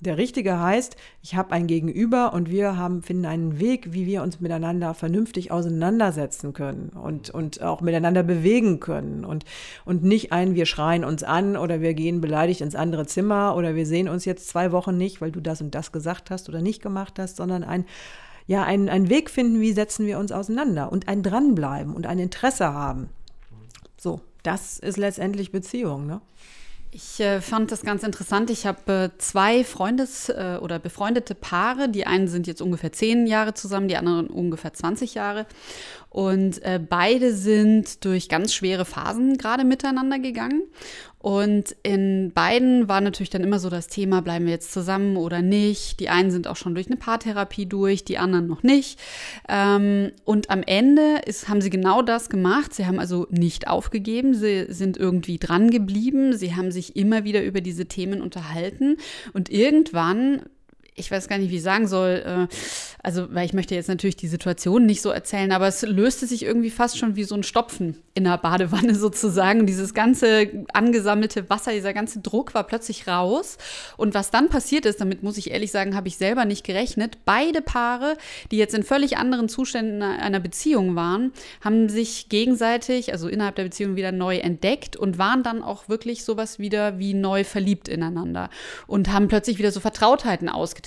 der 0.00 0.18
Richtige 0.18 0.60
heißt, 0.60 0.96
ich 1.22 1.34
habe 1.34 1.52
ein 1.52 1.66
Gegenüber 1.66 2.32
und 2.32 2.50
wir 2.50 2.76
haben, 2.76 3.02
finden 3.02 3.26
einen 3.26 3.58
Weg, 3.58 3.92
wie 3.92 4.06
wir 4.06 4.22
uns 4.22 4.40
miteinander 4.40 4.94
vernünftig 4.94 5.50
auseinandersetzen 5.50 6.52
können 6.52 6.90
und, 6.90 7.30
und 7.30 7.62
auch 7.62 7.80
miteinander 7.80 8.22
bewegen 8.22 8.80
können. 8.80 9.24
Und, 9.24 9.44
und 9.84 10.04
nicht 10.04 10.32
ein, 10.32 10.54
wir 10.54 10.66
schreien 10.66 11.04
uns 11.04 11.22
an 11.22 11.56
oder 11.56 11.80
wir 11.80 11.94
gehen 11.94 12.20
beleidigt 12.20 12.60
ins 12.60 12.74
andere 12.74 13.06
Zimmer 13.06 13.56
oder 13.56 13.74
wir 13.74 13.86
sehen 13.86 14.08
uns 14.08 14.24
jetzt 14.24 14.48
zwei 14.48 14.72
Wochen 14.72 14.96
nicht, 14.96 15.20
weil 15.20 15.32
du 15.32 15.40
das 15.40 15.60
und 15.60 15.74
das 15.74 15.92
gesagt 15.92 16.30
hast 16.30 16.48
oder 16.48 16.60
nicht 16.60 16.82
gemacht 16.82 17.18
hast, 17.18 17.36
sondern 17.36 17.64
ein, 17.64 17.84
ja, 18.46 18.64
einen, 18.64 18.88
einen 18.88 19.08
Weg 19.08 19.30
finden, 19.30 19.60
wie 19.60 19.72
setzen 19.72 20.06
wir 20.06 20.18
uns 20.18 20.32
auseinander 20.32 20.92
und 20.92 21.08
ein 21.08 21.22
Dranbleiben 21.22 21.94
und 21.94 22.06
ein 22.06 22.18
Interesse 22.18 22.72
haben. 22.72 23.08
So, 23.96 24.20
das 24.42 24.78
ist 24.78 24.96
letztendlich 24.96 25.50
Beziehung, 25.50 26.06
ne? 26.06 26.20
Ich 26.96 27.20
äh, 27.20 27.42
fand 27.42 27.72
das 27.72 27.82
ganz 27.82 28.04
interessant. 28.04 28.48
Ich 28.48 28.64
habe 28.64 29.10
äh, 29.14 29.18
zwei 29.18 29.64
Freundes- 29.64 30.30
äh, 30.30 30.58
oder 30.62 30.78
befreundete 30.78 31.34
Paare. 31.34 31.90
Die 31.90 32.06
einen 32.06 32.26
sind 32.26 32.46
jetzt 32.46 32.62
ungefähr 32.62 32.90
zehn 32.90 33.26
Jahre 33.26 33.52
zusammen, 33.52 33.86
die 33.86 33.98
anderen 33.98 34.28
ungefähr 34.28 34.72
20 34.72 35.12
Jahre. 35.12 35.44
Und 36.08 36.62
äh, 36.62 36.80
beide 36.80 37.34
sind 37.34 38.02
durch 38.06 38.30
ganz 38.30 38.54
schwere 38.54 38.86
Phasen 38.86 39.36
gerade 39.36 39.64
miteinander 39.64 40.18
gegangen. 40.18 40.62
Und 41.26 41.74
in 41.82 42.30
beiden 42.32 42.88
war 42.88 43.00
natürlich 43.00 43.30
dann 43.30 43.42
immer 43.42 43.58
so 43.58 43.68
das 43.68 43.88
Thema, 43.88 44.22
bleiben 44.22 44.44
wir 44.44 44.52
jetzt 44.52 44.72
zusammen 44.72 45.16
oder 45.16 45.42
nicht. 45.42 45.98
Die 45.98 46.08
einen 46.08 46.30
sind 46.30 46.46
auch 46.46 46.54
schon 46.54 46.76
durch 46.76 46.86
eine 46.86 46.94
Paartherapie 46.94 47.66
durch, 47.66 48.04
die 48.04 48.16
anderen 48.16 48.46
noch 48.46 48.62
nicht. 48.62 49.00
Ähm, 49.48 50.12
und 50.24 50.50
am 50.50 50.62
Ende 50.62 51.22
ist, 51.26 51.48
haben 51.48 51.60
sie 51.60 51.70
genau 51.70 52.00
das 52.00 52.28
gemacht. 52.30 52.72
Sie 52.74 52.86
haben 52.86 53.00
also 53.00 53.26
nicht 53.28 53.66
aufgegeben, 53.66 54.34
sie 54.34 54.66
sind 54.68 54.98
irgendwie 54.98 55.38
dran 55.38 55.72
geblieben, 55.72 56.32
sie 56.32 56.54
haben 56.54 56.70
sich 56.70 56.94
immer 56.94 57.24
wieder 57.24 57.42
über 57.42 57.60
diese 57.60 57.86
Themen 57.86 58.22
unterhalten. 58.22 58.96
Und 59.32 59.50
irgendwann 59.50 60.42
ich 60.96 61.10
weiß 61.10 61.28
gar 61.28 61.36
nicht, 61.38 61.50
wie 61.50 61.56
ich 61.56 61.62
sagen 61.62 61.86
soll, 61.86 62.22
äh, 62.26 62.54
also, 63.02 63.32
weil 63.32 63.44
ich 63.44 63.52
möchte 63.52 63.74
jetzt 63.74 63.88
natürlich 63.88 64.16
die 64.16 64.28
Situation 64.28 64.86
nicht 64.86 65.02
so 65.02 65.10
erzählen, 65.10 65.52
aber 65.52 65.68
es 65.68 65.82
löste 65.82 66.26
sich 66.26 66.42
irgendwie 66.42 66.70
fast 66.70 66.98
schon 66.98 67.16
wie 67.16 67.24
so 67.24 67.34
ein 67.34 67.42
Stopfen 67.42 68.02
in 68.14 68.24
der 68.24 68.38
Badewanne 68.38 68.94
sozusagen. 68.96 69.66
Dieses 69.66 69.92
ganze 69.92 70.64
angesammelte 70.72 71.48
Wasser, 71.50 71.72
dieser 71.72 71.92
ganze 71.92 72.20
Druck 72.20 72.54
war 72.54 72.64
plötzlich 72.64 73.06
raus. 73.06 73.58
Und 73.98 74.14
was 74.14 74.30
dann 74.30 74.48
passiert 74.48 74.86
ist, 74.86 75.00
damit 75.00 75.22
muss 75.22 75.36
ich 75.36 75.50
ehrlich 75.50 75.70
sagen, 75.70 75.94
habe 75.94 76.08
ich 76.08 76.16
selber 76.16 76.46
nicht 76.46 76.64
gerechnet. 76.64 77.18
Beide 77.26 77.60
Paare, 77.60 78.16
die 78.50 78.56
jetzt 78.56 78.74
in 78.74 78.82
völlig 78.82 79.18
anderen 79.18 79.50
Zuständen 79.50 80.02
einer 80.02 80.40
Beziehung 80.40 80.96
waren, 80.96 81.32
haben 81.60 81.90
sich 81.90 82.30
gegenseitig, 82.30 83.12
also 83.12 83.28
innerhalb 83.28 83.56
der 83.56 83.64
Beziehung 83.64 83.96
wieder 83.96 84.12
neu 84.12 84.38
entdeckt 84.38 84.96
und 84.96 85.18
waren 85.18 85.42
dann 85.42 85.62
auch 85.62 85.90
wirklich 85.90 86.24
sowas 86.24 86.58
wieder 86.58 86.98
wie 86.98 87.12
neu 87.12 87.44
verliebt 87.44 87.86
ineinander 87.86 88.48
und 88.86 89.12
haben 89.12 89.28
plötzlich 89.28 89.58
wieder 89.58 89.70
so 89.70 89.80
Vertrautheiten 89.80 90.48
ausgetauscht. 90.48 90.85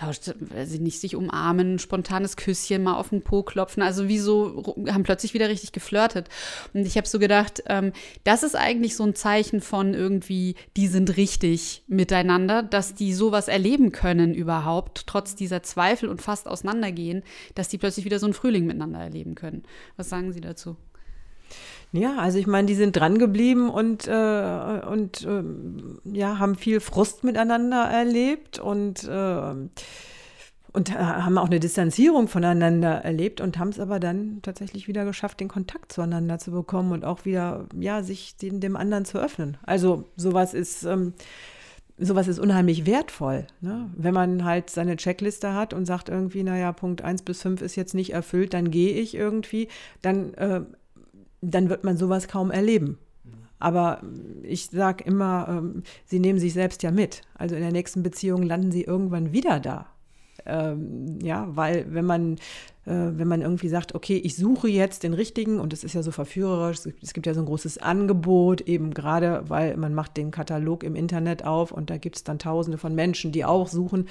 Sie 0.65 0.79
nicht 0.79 1.00
sich 1.00 1.15
umarmen, 1.15 1.79
spontanes 1.79 2.38
Küsschen, 2.38 2.84
mal 2.84 2.96
auf 2.96 3.10
den 3.10 3.22
Po 3.22 3.44
klopfen. 3.44 3.84
Also 3.84 4.08
wie 4.08 4.20
so, 4.20 4.75
haben 4.89 5.03
plötzlich 5.03 5.34
wieder 5.34 5.50
richtig 5.50 5.72
geflirtet. 5.72 6.29
Und 6.74 6.86
ich 6.86 6.98
habe 6.98 7.08
so 7.08 7.20
gedacht, 7.20 7.63
ähm, 7.68 7.91
das 8.24 8.44
ist 8.44 8.56
eigentlich 8.56 8.96
so 8.96 9.03
ein 9.03 9.15
Zeichen 9.15 9.62
von 9.62 9.94
irgendwie, 9.94 10.56
die 10.77 10.88
sind 10.88 11.18
richtig 11.18 11.84
miteinander, 11.88 12.63
dass 12.63 12.96
die 12.96 13.13
sowas 13.13 13.48
erleben 13.48 13.91
können 13.91 14.34
überhaupt, 14.34 15.08
trotz 15.08 15.36
dieser 15.36 15.63
Zweifel 15.63 16.10
und 16.10 16.22
fast 16.22 16.48
auseinandergehen, 16.48 17.24
dass 17.56 17.70
die 17.70 17.77
plötzlich 17.77 18.06
wieder 18.06 18.20
so 18.20 18.25
einen 18.25 18.34
Frühling 18.34 18.65
miteinander 18.65 19.00
erleben 19.00 19.36
können. 19.36 19.63
Was 19.98 20.10
sagen 20.10 20.32
Sie 20.32 20.41
dazu? 20.41 20.77
Ja, 21.91 22.17
also 22.17 22.38
ich 22.38 22.46
meine, 22.46 22.67
die 22.67 22.75
sind 22.75 22.96
dran 22.96 23.17
geblieben 23.17 23.69
und, 23.69 24.08
äh, 24.08 24.81
und 24.88 25.25
äh, 25.25 25.43
ja, 26.05 26.38
haben 26.38 26.55
viel 26.55 26.79
Frust 26.81 27.24
miteinander 27.24 27.84
erlebt 27.86 28.60
und 28.60 29.03
äh, 29.05 29.53
und 30.72 30.98
haben 30.98 31.38
auch 31.38 31.48
eine 31.48 31.60
Distanzierung 31.60 32.27
voneinander 32.27 33.03
erlebt 33.03 33.41
und 33.41 33.58
haben 33.58 33.69
es 33.69 33.79
aber 33.79 34.00
dann 34.00 34.39
tatsächlich 34.43 34.88
wieder 34.88 35.03
geschafft, 35.03 35.39
den 35.39 35.48
Kontakt 35.48 35.91
zueinander 35.91 36.38
zu 36.38 36.51
bekommen 36.51 36.91
und 36.91 37.05
auch 37.05 37.25
wieder, 37.25 37.65
ja, 37.77 38.03
sich 38.03 38.36
dem, 38.38 38.60
dem 38.60 38.75
anderen 38.75 39.05
zu 39.05 39.17
öffnen. 39.17 39.58
Also 39.63 40.05
sowas 40.15 40.53
ist, 40.53 40.84
ähm, 40.84 41.13
sowas 41.98 42.27
ist 42.27 42.39
unheimlich 42.39 42.86
wertvoll. 42.86 43.48
Ne? 43.62 43.89
Wenn 43.98 44.13
man 44.13 44.46
halt 44.46 44.69
seine 44.69 44.96
Checkliste 44.96 45.53
hat 45.53 45.74
und 45.74 45.86
sagt 45.86 46.08
irgendwie, 46.10 46.43
naja, 46.43 46.72
Punkt 46.72 47.01
1 47.01 47.24
bis 47.24 47.41
5 47.41 47.62
ist 47.62 47.75
jetzt 47.75 47.96
nicht 47.96 48.13
erfüllt, 48.13 48.53
dann 48.53 48.69
gehe 48.69 48.93
ich 48.93 49.15
irgendwie, 49.15 49.69
dann, 50.01 50.34
äh, 50.36 50.62
dann 51.41 51.69
wird 51.69 51.84
man 51.84 51.98
sowas 51.98 52.27
kaum 52.27 52.51
erleben. 52.51 52.98
Aber 53.60 54.01
ich 54.43 54.67
sage 54.67 55.03
immer, 55.03 55.48
ähm, 55.50 55.84
sie 56.05 56.19
nehmen 56.19 56.39
sich 56.39 56.53
selbst 56.53 56.81
ja 56.81 56.91
mit. 56.91 57.22
Also 57.36 57.55
in 57.55 57.62
der 57.62 57.74
nächsten 57.74 58.03
Beziehung 58.03 58.43
landen 58.43 58.72
sie 58.72 58.84
irgendwann 58.84 59.34
wieder 59.34 59.60
da. 59.60 59.88
Ähm, 60.50 61.20
ja, 61.22 61.48
weil 61.51 61.86
wenn 61.89 62.06
man, 62.06 62.34
äh, 62.86 62.91
wenn 63.12 63.27
man 63.27 63.41
irgendwie 63.41 63.70
sagt, 63.70 63.94
okay, 63.94 64.18
ich 64.18 64.36
suche 64.36 64.68
jetzt 64.68 65.03
den 65.03 65.13
richtigen 65.13 65.60
und 65.60 65.74
es 65.74 65.84
ist 65.84 65.94
ja 65.94 66.01
so 66.01 66.12
verführerisch, 66.12 66.79
es 67.01 67.13
gibt 67.13 67.27
ja 67.27 67.34
so 67.34 67.41
ein 67.41 67.46
großes 67.46 67.77
Angebot, 67.77 68.62
eben 68.62 68.94
gerade, 68.94 69.44
weil 69.48 69.77
man 69.77 69.94
macht 69.94 70.18
den 70.18 70.32
Katalog 70.32 70.84
im 70.84 70.96
Internet 70.96 71.46
auf 71.46 71.72
und 71.72 71.89
da 71.89 71.98
gibt 71.98 72.15
es 72.15 72.24
dann 72.24 72.39
tausende 72.39 72.77
von 72.77 72.96
Menschen, 72.96 73.32
die 73.32 73.46
auch 73.46 73.68
suchen. 73.68 74.08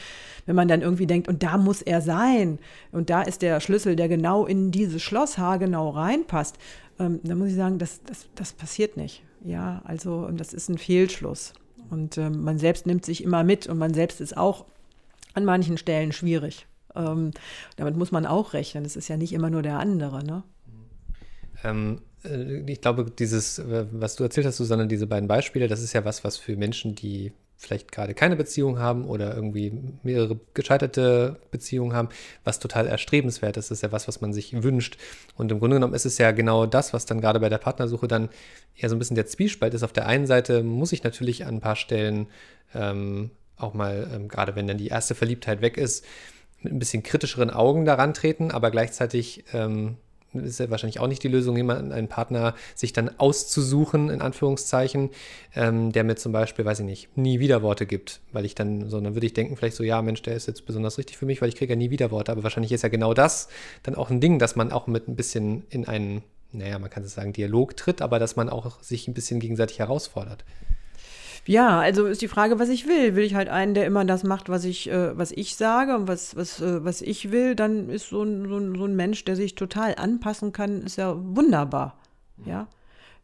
Wenn 0.47 0.57
man 0.57 0.69
dann 0.69 0.83
irgendwie 0.83 1.07
denkt, 1.07 1.29
und 1.29 1.43
da 1.43 1.59
muss 1.59 1.83
er 1.83 2.01
sein 2.01 2.59
und 2.93 3.11
da 3.11 3.23
ist 3.23 3.43
der 3.43 3.61
Schlüssel, 3.61 3.97
der 3.97 4.09
genau 4.09 4.47
in 4.47 4.71
dieses 4.71 5.03
Schloss 5.03 5.39
haargenau 5.39 5.91
reinpasst, 5.91 6.57
ähm, 6.99 7.21
dann 7.25 7.39
muss 7.39 7.49
ich 7.49 7.57
sagen, 7.57 7.79
das, 7.79 8.03
das, 8.05 8.29
das 8.35 8.53
passiert 8.53 8.97
nicht. 8.97 9.23
Ja, 9.45 9.83
also 9.85 10.29
das 10.33 10.53
ist 10.53 10.69
ein 10.69 10.79
Fehlschluss. 10.79 11.53
Und 11.91 12.19
ähm, 12.19 12.43
man 12.43 12.59
selbst 12.59 12.87
nimmt 12.87 13.05
sich 13.05 13.23
immer 13.23 13.45
mit 13.45 13.67
und 13.67 13.79
man 13.79 13.95
selbst 13.95 14.21
ist 14.21 14.37
auch 14.37 14.67
an 15.35 15.45
manchen 15.45 15.79
Stellen 15.79 16.13
schwierig. 16.13 16.67
Ähm, 16.95 17.33
damit 17.77 17.97
muss 17.97 18.13
man 18.13 18.27
auch 18.27 18.53
rechnen. 18.55 18.85
Es 18.85 18.97
ist 18.97 19.09
ja 19.09 19.17
nicht 19.17 19.33
immer 19.33 19.51
nur 19.51 19.63
der 19.63 19.79
andere. 19.79 20.25
Ne? 20.25 20.43
Ähm, 21.65 22.01
äh, 22.25 22.71
ich 22.71 22.81
glaube, 22.81 23.11
dieses, 23.11 23.59
äh, 23.59 23.87
was 23.93 24.17
du 24.17 24.25
erzählt 24.25 24.47
hast, 24.47 24.57
Susanne, 24.57 24.87
diese 24.87 25.07
beiden 25.07 25.29
Beispiele, 25.29 25.69
das 25.69 25.83
ist 25.83 25.93
ja 25.93 26.05
was, 26.05 26.25
was 26.25 26.37
für 26.37 26.57
Menschen, 26.57 26.95
die 26.95 27.33
vielleicht 27.61 27.91
gerade 27.91 28.15
keine 28.15 28.37
Beziehung 28.37 28.79
haben 28.79 29.05
oder 29.05 29.35
irgendwie 29.35 29.73
mehrere 30.05 30.39
gescheiterte 30.55 31.41
Beziehungen 31.51 31.93
haben, 31.93 32.09
was 32.45 32.61
total 32.61 32.87
erstrebenswert 32.87 33.57
ist. 33.57 33.73
Das 33.73 33.79
ist 33.79 33.83
ja 33.83 33.91
was, 33.91 34.07
was 34.07 34.21
man 34.21 34.33
sich 34.33 34.63
wünscht. 34.63 34.97
Und 35.37 35.51
im 35.51 35.59
Grunde 35.59 35.77
genommen 35.77 35.95
ist 35.95 36.07
es 36.07 36.19
ja 36.19 36.31
genau 36.31 36.67
das, 36.67 36.93
was 36.93 37.05
dann 37.05 37.21
gerade 37.21 37.41
bei 37.41 37.49
der 37.49 37.59
Partnersuche 37.59 38.07
dann 38.07 38.29
eher 38.77 38.89
so 38.89 38.95
ein 38.95 39.01
bisschen 39.01 39.17
der 39.17 39.27
Zwiespalt 39.27 39.75
ist. 39.75 39.83
Auf 39.83 39.93
der 39.93 40.07
einen 40.07 40.29
Seite 40.29 40.63
muss 40.63 40.93
ich 40.93 41.03
natürlich 41.03 41.47
an 41.47 41.57
ein 41.57 41.61
paar 41.61 41.75
Stellen 41.75 42.29
ähm, 42.75 43.33
auch 43.59 43.75
mal, 43.75 44.09
ähm, 44.15 44.29
gerade 44.29 44.57
wenn 44.57 44.67
dann 44.67 44.79
die 44.79 44.89
erste 44.89 45.15
Verliebtheit 45.15 45.61
weg 45.61 45.77
ist, 45.77 46.05
mit 46.63 46.73
ein 46.73 46.79
bisschen 46.79 47.03
kritischeren 47.03 47.51
Augen 47.51 47.85
daran 47.85 48.15
treten, 48.15 48.51
aber 48.51 48.71
gleichzeitig 48.71 49.45
ähm, 49.53 49.97
ist 50.35 50.61
ja 50.61 50.71
wahrscheinlich 50.71 51.01
auch 51.01 51.07
nicht 51.07 51.23
die 51.23 51.29
Lösung, 51.29 51.57
jemanden, 51.57 51.93
einen 51.93 52.09
Partner 52.09 52.55
sich 52.75 52.93
dann 52.93 53.11
auszusuchen, 53.19 54.11
in 54.11 54.21
Anführungszeichen, 54.21 55.11
ähm, 55.55 55.93
der 55.93 56.05
mir 56.05 56.17
zum 56.17 56.33
Beispiel, 56.33 56.65
weiß 56.65 56.81
ich 56.81 56.87
nicht, 56.87 57.17
nie 57.17 57.41
Widerworte 57.41 57.87
gibt, 57.87 58.21
weil 58.33 58.45
ich 58.45 58.55
dann, 58.55 58.89
so, 58.91 59.01
dann 59.01 59.15
würde 59.15 59.27
ich 59.27 59.33
denken, 59.33 59.57
vielleicht 59.57 59.77
so, 59.77 59.85
ja, 59.85 60.03
Mensch, 60.03 60.23
der 60.23 60.35
ist 60.35 60.47
jetzt 60.47 60.67
besonders 60.67 60.99
richtig 60.99 61.17
für 61.17 61.27
mich, 61.27 61.41
weil 61.41 61.49
ich 61.49 61.57
kriege 61.57 61.73
ja 61.73 61.77
nie 61.77 61.91
Widerworte, 61.91 62.33
aber 62.33 62.43
wahrscheinlich 62.43 62.73
ist 62.73 62.83
ja 62.83 62.89
genau 62.89 63.15
das 63.15 63.49
dann 63.83 63.95
auch 63.95 64.11
ein 64.11 64.21
Ding, 64.21 64.39
dass 64.39 64.57
man 64.57 64.73
auch 64.73 64.87
mit 64.87 65.09
ein 65.09 65.17
bisschen 65.17 65.65
in 65.71 65.89
einen, 65.89 66.23
naja, 66.53 66.79
man 66.79 66.91
kann 66.91 67.05
es 67.05 67.15
sagen, 67.15 67.33
Dialog 67.33 67.77
tritt, 67.77 68.03
aber 68.03 68.19
dass 68.19 68.37
man 68.37 68.49
auch 68.49 68.83
sich 68.83 69.09
ein 69.09 69.15
bisschen 69.15 69.41
gegenseitig 69.41 69.79
herausfordert. 69.79 70.45
Ja, 71.49 71.81
also 71.81 72.05
ist 72.05 72.21
die 72.21 72.29
Frage, 72.29 72.59
was 72.59 72.69
ich 72.69 72.87
will. 72.87 73.17
Will 73.17 73.25
ich 73.25 73.35
halt 73.35 73.49
einen, 73.49 73.73
der 73.73 73.87
immer 73.87 74.05
das 74.05 74.23
macht, 74.23 74.51
was 74.51 74.67
ich, 74.67 74.91
äh, 74.91 75.17
was 75.17 75.33
ich 75.33 75.57
sage 75.57 75.97
und 75.97 76.07
was, 76.07 76.37
was, 76.37 76.61
äh, 76.61 76.85
was 76.85 77.01
ich 77.01 77.31
will, 77.31 77.55
dann 77.55 77.89
ist 77.89 78.11
so 78.11 78.23
ein, 78.23 78.47
so, 78.47 78.59
ein, 78.59 78.75
so 78.75 78.85
ein 78.85 78.95
Mensch, 78.95 79.25
der 79.25 79.35
sich 79.35 79.55
total 79.55 79.95
anpassen 79.95 80.53
kann, 80.53 80.83
ist 80.83 80.97
ja 80.97 81.17
wunderbar. 81.17 81.97
Ja. 82.45 82.69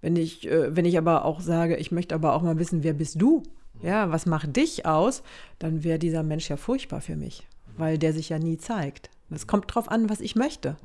Wenn 0.01 0.17
ich, 0.17 0.51
äh, 0.51 0.75
wenn 0.75 0.87
ich 0.87 0.97
aber 0.97 1.27
auch 1.27 1.41
sage, 1.41 1.77
ich 1.77 1.93
möchte 1.93 2.15
aber 2.15 2.33
auch 2.33 2.41
mal 2.41 2.59
wissen, 2.59 2.83
wer 2.83 2.95
bist 2.95 3.21
du? 3.21 3.43
Ja, 3.83 4.11
was 4.11 4.25
macht 4.25 4.57
dich 4.57 4.87
aus? 4.87 5.23
Dann 5.59 5.85
wäre 5.85 5.99
dieser 5.99 6.23
Mensch 6.23 6.49
ja 6.49 6.57
furchtbar 6.57 7.03
für 7.03 7.17
mich, 7.17 7.47
weil 7.77 7.99
der 7.99 8.15
sich 8.15 8.31
ja 8.31 8.39
nie 8.39 8.57
zeigt. 8.57 9.11
Es 9.29 9.47
kommt 9.47 9.67
drauf 9.69 9.91
an, 9.91 10.09
was 10.09 10.21
ich 10.23 10.35
möchte. 10.35 10.77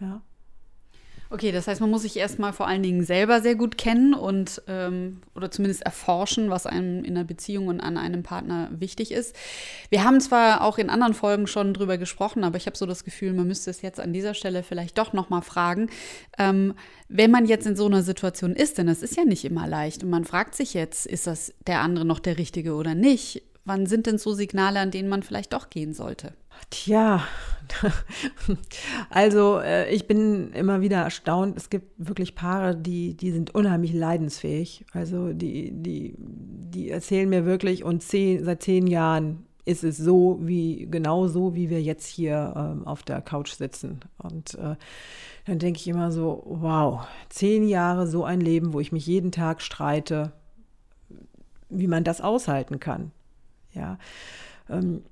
Ja. 0.00 0.20
Okay, 1.32 1.50
das 1.50 1.66
heißt, 1.66 1.80
man 1.80 1.88
muss 1.88 2.02
sich 2.02 2.18
erstmal 2.18 2.52
vor 2.52 2.66
allen 2.68 2.82
Dingen 2.82 3.04
selber 3.04 3.40
sehr 3.40 3.54
gut 3.54 3.78
kennen 3.78 4.12
und 4.12 4.60
ähm, 4.68 5.22
oder 5.34 5.50
zumindest 5.50 5.80
erforschen, 5.80 6.50
was 6.50 6.66
einem 6.66 7.04
in 7.04 7.16
einer 7.16 7.24
Beziehung 7.24 7.68
und 7.68 7.80
an 7.80 7.96
einem 7.96 8.22
Partner 8.22 8.68
wichtig 8.70 9.12
ist. 9.12 9.34
Wir 9.88 10.04
haben 10.04 10.20
zwar 10.20 10.60
auch 10.62 10.76
in 10.76 10.90
anderen 10.90 11.14
Folgen 11.14 11.46
schon 11.46 11.72
drüber 11.72 11.96
gesprochen, 11.96 12.44
aber 12.44 12.58
ich 12.58 12.66
habe 12.66 12.76
so 12.76 12.84
das 12.84 13.02
Gefühl, 13.02 13.32
man 13.32 13.46
müsste 13.46 13.70
es 13.70 13.80
jetzt 13.80 13.98
an 13.98 14.12
dieser 14.12 14.34
Stelle 14.34 14.62
vielleicht 14.62 14.98
doch 14.98 15.14
nochmal 15.14 15.40
fragen. 15.40 15.88
Ähm, 16.36 16.74
wenn 17.08 17.30
man 17.30 17.46
jetzt 17.46 17.66
in 17.66 17.76
so 17.76 17.86
einer 17.86 18.02
Situation 18.02 18.54
ist, 18.54 18.76
denn 18.76 18.86
das 18.86 19.02
ist 19.02 19.16
ja 19.16 19.24
nicht 19.24 19.46
immer 19.46 19.66
leicht 19.66 20.04
und 20.04 20.10
man 20.10 20.26
fragt 20.26 20.54
sich 20.54 20.74
jetzt, 20.74 21.06
ist 21.06 21.26
das 21.26 21.54
der 21.66 21.80
andere 21.80 22.04
noch 22.04 22.20
der 22.20 22.36
Richtige 22.36 22.74
oder 22.74 22.94
nicht? 22.94 23.42
Wann 23.64 23.86
sind 23.86 24.06
denn 24.06 24.18
so 24.18 24.34
Signale, 24.34 24.80
an 24.80 24.90
denen 24.90 25.08
man 25.08 25.22
vielleicht 25.22 25.54
doch 25.54 25.70
gehen 25.70 25.94
sollte? 25.94 26.34
Tja, 26.68 27.26
also 29.10 29.58
äh, 29.60 29.92
ich 29.92 30.06
bin 30.06 30.52
immer 30.52 30.80
wieder 30.80 30.98
erstaunt. 30.98 31.56
Es 31.56 31.70
gibt 31.70 31.92
wirklich 31.96 32.34
Paare, 32.34 32.76
die, 32.76 33.14
die 33.14 33.30
sind 33.30 33.54
unheimlich 33.54 33.92
leidensfähig. 33.92 34.84
Also 34.92 35.32
die, 35.32 35.70
die, 35.72 36.14
die 36.18 36.90
erzählen 36.90 37.28
mir 37.28 37.44
wirklich 37.44 37.84
und 37.84 38.02
zehn, 38.02 38.44
seit 38.44 38.62
zehn 38.62 38.86
Jahren 38.86 39.46
ist 39.64 39.84
es 39.84 39.96
so, 39.96 40.38
wie 40.42 40.88
genau 40.90 41.28
so, 41.28 41.54
wie 41.54 41.70
wir 41.70 41.80
jetzt 41.80 42.06
hier 42.06 42.52
ähm, 42.56 42.86
auf 42.86 43.02
der 43.02 43.20
Couch 43.20 43.52
sitzen. 43.52 44.00
Und 44.18 44.54
äh, 44.54 44.76
dann 45.46 45.58
denke 45.58 45.78
ich 45.78 45.88
immer 45.88 46.10
so, 46.10 46.42
wow, 46.46 47.06
zehn 47.28 47.68
Jahre 47.68 48.06
so 48.06 48.24
ein 48.24 48.40
Leben, 48.40 48.72
wo 48.72 48.80
ich 48.80 48.92
mich 48.92 49.06
jeden 49.06 49.30
Tag 49.30 49.62
streite, 49.62 50.32
wie 51.68 51.86
man 51.86 52.04
das 52.04 52.20
aushalten 52.20 52.80
kann. 52.80 53.12
Ja. 53.72 53.98
Ähm, 54.68 55.02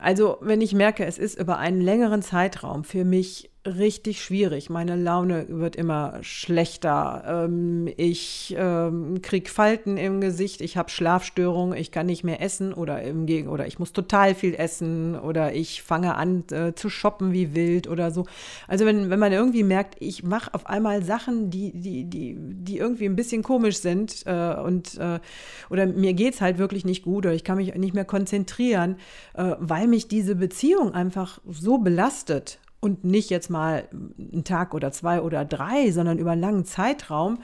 also, 0.00 0.38
wenn 0.40 0.60
ich 0.60 0.72
merke, 0.72 1.04
es 1.04 1.18
ist 1.18 1.38
über 1.38 1.58
einen 1.58 1.80
längeren 1.80 2.22
Zeitraum 2.22 2.84
für 2.84 3.04
mich 3.04 3.49
richtig 3.66 4.22
schwierig. 4.22 4.70
Meine 4.70 4.96
Laune 4.96 5.46
wird 5.48 5.76
immer 5.76 6.18
schlechter. 6.22 7.44
Ähm, 7.44 7.88
ich 7.96 8.54
ähm, 8.58 9.20
kriege 9.20 9.50
Falten 9.50 9.98
im 9.98 10.20
Gesicht, 10.22 10.62
ich 10.62 10.78
habe 10.78 10.88
Schlafstörungen, 10.88 11.76
ich 11.76 11.90
kann 11.90 12.06
nicht 12.06 12.24
mehr 12.24 12.40
essen 12.40 12.72
oder 12.72 13.02
im 13.02 13.26
Gegen 13.26 13.48
oder 13.48 13.66
ich 13.66 13.78
muss 13.78 13.92
total 13.92 14.34
viel 14.34 14.54
essen 14.54 15.14
oder 15.18 15.52
ich 15.52 15.82
fange 15.82 16.14
an 16.14 16.44
äh, 16.50 16.74
zu 16.74 16.88
shoppen 16.88 17.32
wie 17.32 17.54
wild 17.54 17.86
oder 17.86 18.10
so. 18.10 18.24
Also 18.66 18.86
wenn, 18.86 19.10
wenn 19.10 19.18
man 19.18 19.32
irgendwie 19.32 19.64
merkt, 19.64 19.96
ich 20.00 20.22
mache 20.22 20.54
auf 20.54 20.66
einmal 20.66 21.02
Sachen, 21.02 21.50
die, 21.50 21.72
die, 21.72 22.04
die, 22.04 22.36
die 22.38 22.78
irgendwie 22.78 23.06
ein 23.06 23.16
bisschen 23.16 23.42
komisch 23.42 23.78
sind 23.78 24.22
äh, 24.24 24.54
und 24.54 24.96
äh, 24.96 25.20
oder 25.68 25.86
mir 25.86 26.14
geht 26.14 26.34
es 26.34 26.40
halt 26.40 26.56
wirklich 26.56 26.86
nicht 26.86 27.02
gut 27.02 27.26
oder 27.26 27.34
ich 27.34 27.44
kann 27.44 27.58
mich 27.58 27.74
nicht 27.74 27.92
mehr 27.92 28.06
konzentrieren, 28.06 28.96
äh, 29.34 29.54
weil 29.58 29.86
mich 29.86 30.08
diese 30.08 30.34
Beziehung 30.34 30.94
einfach 30.94 31.40
so 31.46 31.76
belastet 31.76 32.58
und 32.80 33.04
nicht 33.04 33.30
jetzt 33.30 33.50
mal 33.50 33.88
einen 33.92 34.44
Tag 34.44 34.74
oder 34.74 34.90
zwei 34.92 35.20
oder 35.20 35.44
drei, 35.44 35.90
sondern 35.90 36.18
über 36.18 36.32
einen 36.32 36.40
langen 36.40 36.64
Zeitraum, 36.64 37.38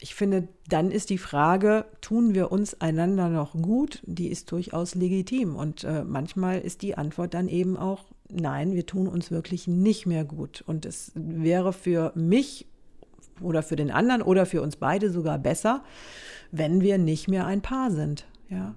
ich 0.00 0.14
finde, 0.14 0.48
dann 0.68 0.90
ist 0.90 1.10
die 1.10 1.18
Frage, 1.18 1.86
tun 2.00 2.34
wir 2.34 2.52
uns 2.52 2.80
einander 2.80 3.28
noch 3.28 3.54
gut? 3.54 4.00
Die 4.04 4.28
ist 4.28 4.52
durchaus 4.52 4.94
legitim. 4.94 5.56
Und 5.56 5.82
äh, 5.82 6.04
manchmal 6.04 6.60
ist 6.60 6.82
die 6.82 6.96
Antwort 6.96 7.34
dann 7.34 7.48
eben 7.48 7.76
auch, 7.76 8.04
nein, 8.28 8.74
wir 8.74 8.86
tun 8.86 9.08
uns 9.08 9.30
wirklich 9.30 9.66
nicht 9.66 10.06
mehr 10.06 10.24
gut. 10.24 10.62
Und 10.66 10.86
es 10.86 11.10
wäre 11.14 11.72
für 11.72 12.12
mich 12.14 12.66
oder 13.40 13.62
für 13.62 13.76
den 13.76 13.90
anderen 13.90 14.22
oder 14.22 14.46
für 14.46 14.62
uns 14.62 14.76
beide 14.76 15.10
sogar 15.10 15.38
besser, 15.38 15.82
wenn 16.52 16.80
wir 16.80 16.98
nicht 16.98 17.28
mehr 17.28 17.46
ein 17.46 17.62
Paar 17.62 17.90
sind. 17.90 18.26
Ja. 18.48 18.74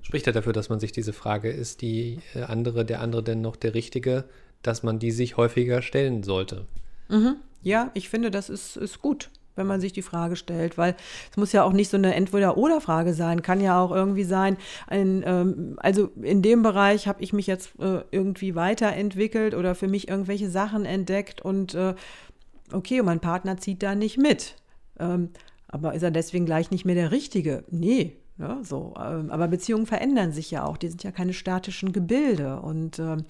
Spricht 0.00 0.26
ja 0.26 0.32
dafür, 0.32 0.52
dass 0.52 0.68
man 0.68 0.80
sich 0.80 0.92
diese 0.92 1.12
Frage, 1.12 1.50
ist 1.50 1.82
die 1.82 2.20
äh, 2.34 2.42
andere, 2.42 2.84
der 2.84 3.00
andere 3.00 3.22
denn 3.22 3.40
noch 3.42 3.56
der 3.56 3.74
Richtige, 3.74 4.24
dass 4.66 4.82
man 4.82 4.98
die 4.98 5.10
sich 5.10 5.36
häufiger 5.36 5.82
stellen 5.82 6.22
sollte. 6.22 6.66
Mhm. 7.08 7.36
Ja, 7.62 7.90
ich 7.94 8.08
finde, 8.08 8.30
das 8.30 8.48
ist, 8.50 8.76
ist 8.76 9.00
gut 9.00 9.30
wenn 9.56 9.66
man 9.66 9.80
sich 9.80 9.92
die 9.92 10.02
Frage 10.02 10.36
stellt, 10.36 10.78
weil 10.78 10.94
es 11.30 11.36
muss 11.36 11.52
ja 11.52 11.64
auch 11.64 11.72
nicht 11.72 11.90
so 11.90 11.96
eine 11.96 12.14
Entweder-Oder-Frage 12.14 13.14
sein, 13.14 13.42
kann 13.42 13.60
ja 13.60 13.80
auch 13.80 13.90
irgendwie 13.90 14.24
sein, 14.24 14.56
ein, 14.86 15.24
ähm, 15.26 15.76
also 15.78 16.10
in 16.22 16.42
dem 16.42 16.62
Bereich 16.62 17.08
habe 17.08 17.22
ich 17.22 17.32
mich 17.32 17.46
jetzt 17.46 17.72
äh, 17.80 18.02
irgendwie 18.10 18.54
weiterentwickelt 18.54 19.54
oder 19.54 19.74
für 19.74 19.88
mich 19.88 20.08
irgendwelche 20.08 20.50
Sachen 20.50 20.84
entdeckt 20.84 21.40
und 21.40 21.74
äh, 21.74 21.94
okay, 22.72 23.02
mein 23.02 23.20
Partner 23.20 23.56
zieht 23.56 23.82
da 23.82 23.94
nicht 23.94 24.18
mit. 24.18 24.56
Ähm, 24.98 25.30
aber 25.68 25.94
ist 25.94 26.02
er 26.02 26.10
deswegen 26.10 26.46
gleich 26.46 26.70
nicht 26.70 26.84
mehr 26.84 26.94
der 26.94 27.10
Richtige? 27.10 27.64
Nee. 27.70 28.16
Ja, 28.38 28.56
ne, 28.56 28.64
so. 28.64 28.94
Ähm, 29.02 29.30
aber 29.30 29.48
Beziehungen 29.48 29.86
verändern 29.86 30.30
sich 30.30 30.50
ja 30.50 30.64
auch, 30.64 30.76
die 30.76 30.88
sind 30.88 31.02
ja 31.02 31.10
keine 31.10 31.32
statischen 31.32 31.92
Gebilde 31.92 32.60
und 32.60 32.98
ähm, 32.98 33.24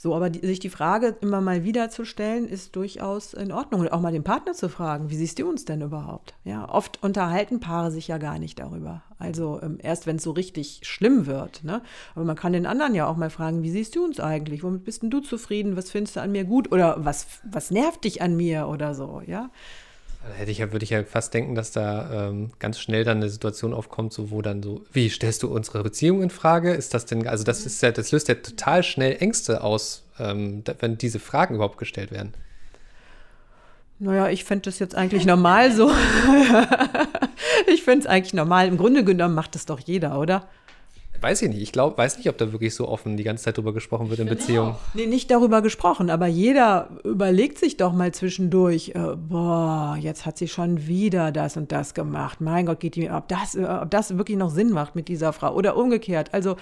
so, 0.00 0.14
aber 0.14 0.30
die, 0.30 0.46
sich 0.46 0.60
die 0.60 0.70
Frage 0.70 1.16
immer 1.20 1.40
mal 1.40 1.64
wieder 1.64 1.90
zu 1.90 2.04
stellen, 2.04 2.48
ist 2.48 2.76
durchaus 2.76 3.34
in 3.34 3.50
Ordnung. 3.50 3.80
Und 3.80 3.92
auch 3.92 4.00
mal 4.00 4.12
den 4.12 4.22
Partner 4.22 4.52
zu 4.52 4.68
fragen, 4.68 5.10
wie 5.10 5.16
siehst 5.16 5.40
du 5.40 5.48
uns 5.48 5.64
denn 5.64 5.82
überhaupt? 5.82 6.34
Ja, 6.44 6.68
oft 6.68 7.02
unterhalten 7.02 7.58
Paare 7.58 7.90
sich 7.90 8.06
ja 8.06 8.18
gar 8.18 8.38
nicht 8.38 8.60
darüber. 8.60 9.02
Also 9.18 9.60
ähm, 9.60 9.78
erst 9.82 10.06
wenn 10.06 10.16
es 10.16 10.22
so 10.22 10.30
richtig 10.30 10.82
schlimm 10.84 11.26
wird. 11.26 11.64
Ne? 11.64 11.82
Aber 12.14 12.24
man 12.24 12.36
kann 12.36 12.52
den 12.52 12.64
anderen 12.64 12.94
ja 12.94 13.08
auch 13.08 13.16
mal 13.16 13.28
fragen, 13.28 13.64
wie 13.64 13.70
siehst 13.70 13.96
du 13.96 14.04
uns 14.04 14.20
eigentlich? 14.20 14.62
Womit 14.62 14.84
bist 14.84 15.02
denn 15.02 15.10
du 15.10 15.18
zufrieden? 15.18 15.76
Was 15.76 15.90
findest 15.90 16.14
du 16.14 16.20
an 16.20 16.30
mir 16.30 16.44
gut? 16.44 16.70
Oder 16.70 17.04
was, 17.04 17.26
was 17.42 17.72
nervt 17.72 18.04
dich 18.04 18.22
an 18.22 18.36
mir 18.36 18.68
oder 18.68 18.94
so, 18.94 19.20
ja? 19.26 19.50
Hätte 20.36 20.50
ich 20.50 20.58
ja, 20.58 20.72
würde 20.72 20.84
ich 20.84 20.90
ja 20.90 21.02
fast 21.04 21.32
denken, 21.34 21.54
dass 21.54 21.72
da 21.72 22.28
ähm, 22.28 22.50
ganz 22.58 22.78
schnell 22.78 23.04
dann 23.04 23.18
eine 23.18 23.28
Situation 23.28 23.72
aufkommt, 23.72 24.12
so 24.12 24.30
wo 24.30 24.42
dann 24.42 24.62
so, 24.62 24.84
wie 24.92 25.08
stellst 25.08 25.42
du 25.42 25.48
unsere 25.48 25.82
Beziehung 25.82 26.22
in 26.22 26.30
Frage? 26.30 26.72
Ist 26.72 26.94
das 26.94 27.06
denn, 27.06 27.26
also 27.26 27.44
das 27.44 27.66
ist 27.66 27.82
ja, 27.82 27.90
das 27.90 28.12
löst 28.12 28.28
ja 28.28 28.34
total 28.34 28.82
schnell 28.82 29.16
Ängste 29.20 29.62
aus, 29.62 30.04
ähm, 30.18 30.62
wenn 30.80 30.98
diese 30.98 31.18
Fragen 31.18 31.54
überhaupt 31.54 31.78
gestellt 31.78 32.10
werden. 32.10 32.34
Naja, 34.00 34.28
ich 34.28 34.44
finde 34.44 34.62
das 34.62 34.78
jetzt 34.78 34.94
eigentlich 34.94 35.26
normal 35.26 35.72
so. 35.72 35.90
ich 37.66 37.82
finde 37.82 38.00
es 38.00 38.06
eigentlich 38.06 38.34
normal. 38.34 38.68
Im 38.68 38.76
Grunde 38.76 39.02
genommen 39.02 39.34
macht 39.34 39.56
das 39.56 39.66
doch 39.66 39.80
jeder, 39.80 40.20
oder? 40.20 40.48
Weiß 41.20 41.42
ich 41.42 41.48
nicht. 41.48 41.60
Ich 41.60 41.72
glaube, 41.72 41.98
weiß 41.98 42.18
nicht, 42.18 42.28
ob 42.28 42.38
da 42.38 42.52
wirklich 42.52 42.74
so 42.74 42.86
offen 42.86 43.16
die 43.16 43.24
ganze 43.24 43.44
Zeit 43.44 43.56
drüber 43.56 43.72
gesprochen 43.72 44.08
wird 44.08 44.20
in 44.20 44.28
Beziehungen. 44.28 44.76
Nee, 44.94 45.06
nicht 45.06 45.30
darüber 45.30 45.62
gesprochen, 45.62 46.10
aber 46.10 46.26
jeder 46.26 46.90
überlegt 47.02 47.58
sich 47.58 47.76
doch 47.76 47.92
mal 47.92 48.12
zwischendurch, 48.12 48.92
äh, 48.94 49.16
boah, 49.16 49.98
jetzt 50.00 50.26
hat 50.26 50.38
sie 50.38 50.46
schon 50.46 50.86
wieder 50.86 51.32
das 51.32 51.56
und 51.56 51.72
das 51.72 51.94
gemacht. 51.94 52.40
Mein 52.40 52.66
Gott, 52.66 52.78
geht 52.78 52.94
die, 52.94 53.10
ob 53.10 53.26
das, 53.26 53.56
äh, 53.56 53.64
ob 53.64 53.90
das 53.90 54.16
wirklich 54.16 54.38
noch 54.38 54.50
Sinn 54.50 54.70
macht 54.70 54.94
mit 54.94 55.08
dieser 55.08 55.32
Frau 55.32 55.54
oder 55.54 55.76
umgekehrt. 55.76 56.32
Also 56.32 56.56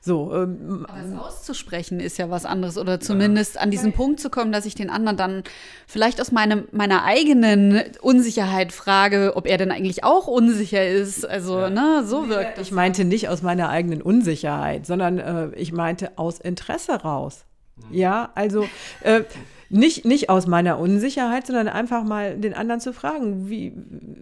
so. 0.00 0.34
Ähm, 0.34 0.86
aber 0.88 1.00
es 1.00 1.18
auszusprechen 1.18 1.98
ist 1.98 2.18
ja 2.18 2.28
was 2.28 2.44
anderes 2.44 2.76
oder 2.76 3.00
zumindest 3.00 3.58
an 3.58 3.70
diesen 3.70 3.92
Punkt 3.92 4.20
zu 4.20 4.28
kommen, 4.28 4.52
dass 4.52 4.66
ich 4.66 4.74
den 4.74 4.90
anderen 4.90 5.16
dann 5.16 5.42
vielleicht 5.86 6.20
aus 6.20 6.32
meinem, 6.32 6.64
meiner 6.72 7.04
eigenen 7.04 7.82
Unsicherheit 8.02 8.72
frage, 8.72 9.32
ob 9.36 9.46
er 9.46 9.56
denn 9.56 9.70
eigentlich 9.70 10.04
auch 10.04 10.26
unsicher 10.26 10.86
ist. 10.86 11.26
Also, 11.26 11.60
ja. 11.60 11.70
ne, 11.70 12.04
so 12.04 12.28
wirkt 12.28 12.58
Ich 12.58 12.72
meinte 12.72 13.04
nicht 13.04 13.28
aus 13.28 13.40
meiner 13.42 13.70
eigenen 13.70 14.01
Unsicherheit, 14.02 14.86
sondern 14.86 15.18
äh, 15.18 15.50
ich 15.54 15.72
meinte 15.72 16.18
aus 16.18 16.38
Interesse 16.40 17.02
raus. 17.02 17.44
Ja, 17.90 18.30
also 18.34 18.66
äh, 19.02 19.22
nicht, 19.70 20.04
nicht 20.04 20.28
aus 20.28 20.46
meiner 20.46 20.78
Unsicherheit, 20.78 21.46
sondern 21.46 21.68
einfach 21.68 22.04
mal 22.04 22.36
den 22.36 22.54
anderen 22.54 22.80
zu 22.80 22.92
fragen, 22.92 23.48
wie, 23.48 23.72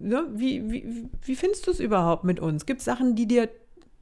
ne, 0.01 0.25
wie, 0.33 0.71
wie, 0.71 1.09
wie 1.23 1.35
findest 1.35 1.67
du 1.67 1.71
es 1.71 1.79
überhaupt 1.79 2.23
mit 2.23 2.39
uns? 2.39 2.65
Gibt 2.65 2.79
es 2.79 2.85
Sachen, 2.85 3.15
die 3.15 3.27
dir 3.27 3.49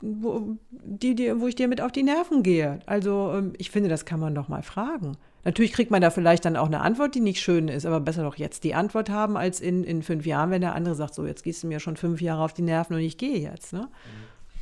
wo, 0.01 0.55
die, 0.71 1.15
die, 1.15 1.39
wo 1.39 1.47
ich 1.47 1.55
dir 1.55 1.67
mit 1.67 1.81
auf 1.81 1.91
die 1.91 2.03
Nerven 2.03 2.43
gehe. 2.43 2.79
Also 2.85 3.33
ähm, 3.35 3.53
ich 3.57 3.71
finde, 3.71 3.89
das 3.89 4.05
kann 4.05 4.19
man 4.19 4.33
doch 4.33 4.47
mal 4.47 4.63
fragen. 4.63 5.17
Natürlich 5.45 5.73
kriegt 5.73 5.91
man 5.91 6.01
da 6.01 6.09
vielleicht 6.09 6.45
dann 6.45 6.57
auch 6.57 6.67
eine 6.67 6.81
Antwort, 6.81 7.15
die 7.15 7.21
nicht 7.21 7.41
schön 7.41 7.69
ist, 7.69 7.85
aber 7.85 7.99
besser 7.99 8.23
doch 8.23 8.35
jetzt 8.35 8.63
die 8.63 8.75
Antwort 8.75 9.09
haben, 9.09 9.37
als 9.37 9.61
in, 9.61 9.83
in 9.83 10.03
fünf 10.03 10.25
Jahren, 10.25 10.51
wenn 10.51 10.61
der 10.61 10.75
andere 10.75 10.95
sagt, 10.95 11.15
so, 11.15 11.25
jetzt 11.25 11.43
gehst 11.43 11.63
du 11.63 11.67
mir 11.67 11.79
schon 11.79 11.97
fünf 11.97 12.21
Jahre 12.21 12.43
auf 12.43 12.53
die 12.53 12.61
Nerven 12.61 12.95
und 12.95 13.01
ich 13.01 13.17
gehe 13.17 13.39
jetzt. 13.39 13.73
Ne? 13.73 13.81
Mhm. 13.81 13.87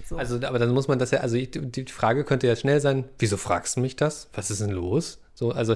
So. 0.08 0.16
Also, 0.16 0.36
aber 0.48 0.58
dann 0.58 0.70
muss 0.70 0.88
man 0.88 1.00
das 1.00 1.12
ja, 1.12 1.20
also 1.20 1.36
ich, 1.36 1.52
die 1.52 1.84
Frage 1.86 2.24
könnte 2.24 2.48
ja 2.48 2.56
schnell 2.56 2.80
sein, 2.80 3.04
wieso 3.20 3.36
fragst 3.36 3.76
du 3.76 3.82
mich 3.82 3.98
das? 3.98 4.30
Was 4.34 4.50
ist 4.50 4.62
denn 4.62 4.70
los? 4.70 5.20
So, 5.38 5.52
also 5.52 5.76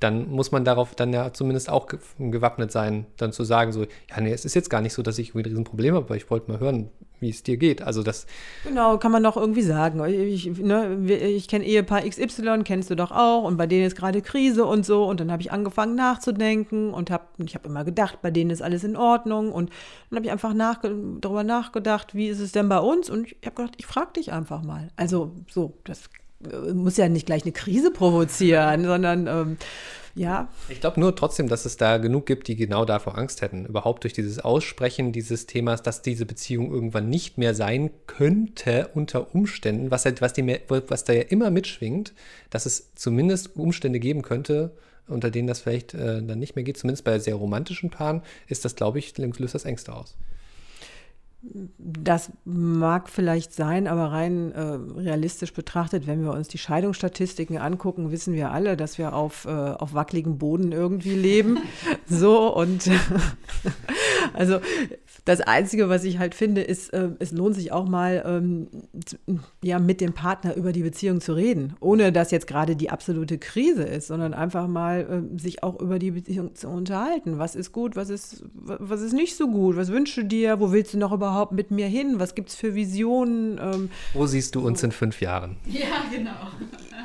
dann 0.00 0.28
muss 0.28 0.50
man 0.50 0.64
darauf 0.64 0.96
dann 0.96 1.12
ja 1.12 1.32
zumindest 1.32 1.70
auch 1.70 1.86
gewappnet 2.18 2.72
sein, 2.72 3.06
dann 3.16 3.30
zu 3.30 3.44
sagen, 3.44 3.70
so, 3.70 3.82
ja, 4.10 4.20
nee, 4.20 4.32
es 4.32 4.44
ist 4.44 4.54
jetzt 4.54 4.68
gar 4.68 4.80
nicht 4.80 4.94
so, 4.94 5.02
dass 5.02 5.16
ich 5.18 5.28
irgendwie 5.28 5.42
ein 5.42 5.50
Riesenproblem 5.50 5.94
habe, 5.94 6.06
aber 6.06 6.16
ich 6.16 6.28
wollte 6.28 6.50
mal 6.50 6.58
hören, 6.58 6.90
wie 7.20 7.30
es 7.30 7.44
dir 7.44 7.56
geht. 7.56 7.82
Also 7.82 8.02
das. 8.02 8.26
Genau, 8.64 8.98
kann 8.98 9.12
man 9.12 9.22
doch 9.22 9.36
irgendwie 9.36 9.62
sagen. 9.62 10.04
Ich, 10.04 10.46
ne, 10.58 10.98
ich 11.06 11.46
kenne 11.46 11.64
Ehepaar 11.64 12.02
XY, 12.02 12.62
kennst 12.64 12.90
du 12.90 12.96
doch 12.96 13.12
auch, 13.12 13.44
und 13.44 13.56
bei 13.56 13.68
denen 13.68 13.86
ist 13.86 13.94
gerade 13.94 14.22
Krise 14.22 14.64
und 14.64 14.84
so. 14.84 15.04
Und 15.04 15.20
dann 15.20 15.30
habe 15.30 15.40
ich 15.40 15.52
angefangen 15.52 15.94
nachzudenken 15.94 16.92
und 16.92 17.12
habe, 17.12 17.26
ich 17.38 17.54
habe 17.54 17.68
immer 17.68 17.84
gedacht, 17.84 18.18
bei 18.22 18.32
denen 18.32 18.50
ist 18.50 18.60
alles 18.60 18.82
in 18.82 18.96
Ordnung. 18.96 19.52
Und 19.52 19.70
dann 20.10 20.16
habe 20.16 20.26
ich 20.26 20.32
einfach 20.32 20.52
nach, 20.52 20.82
darüber 21.20 21.44
nachgedacht, 21.44 22.16
wie 22.16 22.26
ist 22.26 22.40
es 22.40 22.50
denn 22.50 22.68
bei 22.68 22.80
uns? 22.80 23.08
Und 23.08 23.28
ich 23.28 23.36
habe 23.46 23.54
gedacht, 23.54 23.74
ich 23.78 23.86
frage 23.86 24.14
dich 24.14 24.32
einfach 24.32 24.62
mal. 24.62 24.88
Also 24.96 25.30
so, 25.48 25.74
das 25.84 26.00
äh, 26.06 26.25
muss 26.74 26.96
ja 26.96 27.08
nicht 27.08 27.26
gleich 27.26 27.42
eine 27.42 27.52
Krise 27.52 27.90
provozieren, 27.90 28.84
sondern 28.84 29.26
ähm, 29.26 29.56
ja. 30.16 30.48
Ich 30.70 30.80
glaube 30.80 30.98
nur 30.98 31.14
trotzdem, 31.14 31.46
dass 31.46 31.66
es 31.66 31.76
da 31.76 31.98
genug 31.98 32.24
gibt, 32.24 32.48
die 32.48 32.56
genau 32.56 32.86
davor 32.86 33.18
Angst 33.18 33.42
hätten. 33.42 33.66
Überhaupt 33.66 34.02
durch 34.02 34.14
dieses 34.14 34.38
Aussprechen 34.38 35.12
dieses 35.12 35.44
Themas, 35.44 35.82
dass 35.82 36.00
diese 36.00 36.24
Beziehung 36.24 36.72
irgendwann 36.72 37.10
nicht 37.10 37.36
mehr 37.36 37.54
sein 37.54 37.90
könnte 38.06 38.88
unter 38.94 39.34
Umständen, 39.34 39.90
was, 39.90 40.06
halt, 40.06 40.22
was, 40.22 40.32
die, 40.32 40.60
was 40.68 41.04
da 41.04 41.12
ja 41.12 41.22
immer 41.22 41.50
mitschwingt, 41.50 42.14
dass 42.48 42.64
es 42.64 42.94
zumindest 42.94 43.56
Umstände 43.56 44.00
geben 44.00 44.22
könnte, 44.22 44.72
unter 45.06 45.30
denen 45.30 45.48
das 45.48 45.60
vielleicht 45.60 45.92
äh, 45.92 46.22
dann 46.22 46.38
nicht 46.38 46.56
mehr 46.56 46.64
geht. 46.64 46.78
Zumindest 46.78 47.04
bei 47.04 47.18
sehr 47.18 47.34
romantischen 47.34 47.90
Paaren 47.90 48.22
ist 48.48 48.64
das, 48.64 48.74
glaube 48.74 48.98
ich, 48.98 49.16
löst 49.18 49.54
das 49.54 49.66
Ängste 49.66 49.92
aus. 49.92 50.16
Das 51.78 52.32
mag 52.44 53.08
vielleicht 53.08 53.52
sein, 53.52 53.86
aber 53.86 54.12
rein 54.12 54.52
äh, 54.52 54.60
realistisch 54.60 55.52
betrachtet, 55.52 56.06
wenn 56.06 56.22
wir 56.22 56.32
uns 56.32 56.48
die 56.48 56.58
Scheidungsstatistiken 56.58 57.58
angucken, 57.58 58.10
wissen 58.10 58.34
wir 58.34 58.50
alle, 58.50 58.76
dass 58.76 58.98
wir 58.98 59.14
auf, 59.14 59.44
äh, 59.44 59.50
auf 59.50 59.94
wackeligem 59.94 60.38
Boden 60.38 60.72
irgendwie 60.72 61.14
leben. 61.14 61.58
so 62.06 62.54
und 62.54 62.90
also 64.32 64.60
das 65.26 65.40
Einzige, 65.40 65.88
was 65.88 66.04
ich 66.04 66.20
halt 66.20 66.36
finde, 66.36 66.62
ist, 66.62 66.92
äh, 66.92 67.10
es 67.18 67.32
lohnt 67.32 67.56
sich 67.56 67.72
auch 67.72 67.88
mal, 67.88 68.22
ähm, 68.24 68.68
ja, 69.60 69.80
mit 69.80 70.00
dem 70.00 70.12
Partner 70.12 70.54
über 70.54 70.72
die 70.72 70.84
Beziehung 70.84 71.20
zu 71.20 71.32
reden, 71.32 71.74
ohne 71.80 72.12
dass 72.12 72.30
jetzt 72.30 72.46
gerade 72.46 72.76
die 72.76 72.90
absolute 72.90 73.36
Krise 73.36 73.82
ist, 73.82 74.06
sondern 74.06 74.34
einfach 74.34 74.68
mal 74.68 75.24
äh, 75.34 75.38
sich 75.38 75.64
auch 75.64 75.80
über 75.80 75.98
die 75.98 76.12
Beziehung 76.12 76.54
zu 76.54 76.68
unterhalten. 76.68 77.38
Was 77.38 77.56
ist 77.56 77.72
gut, 77.72 77.96
was 77.96 78.08
ist, 78.08 78.44
was 78.54 79.00
ist 79.00 79.14
nicht 79.14 79.36
so 79.36 79.48
gut, 79.48 79.76
was 79.76 79.90
wünschst 79.90 80.16
du 80.16 80.24
dir, 80.24 80.60
wo 80.60 80.70
willst 80.70 80.94
du 80.94 80.98
noch 80.98 81.12
überhaupt 81.12 81.50
mit 81.50 81.72
mir 81.72 81.88
hin, 81.88 82.20
was 82.20 82.36
gibt 82.36 82.50
es 82.50 82.54
für 82.54 82.76
Visionen? 82.76 83.58
Ähm, 83.60 83.90
wo 84.14 84.26
siehst 84.26 84.54
du 84.54 84.64
uns 84.64 84.80
in 84.84 84.92
fünf 84.92 85.20
Jahren? 85.20 85.56
Ja, 85.66 86.04
genau. 86.08 86.30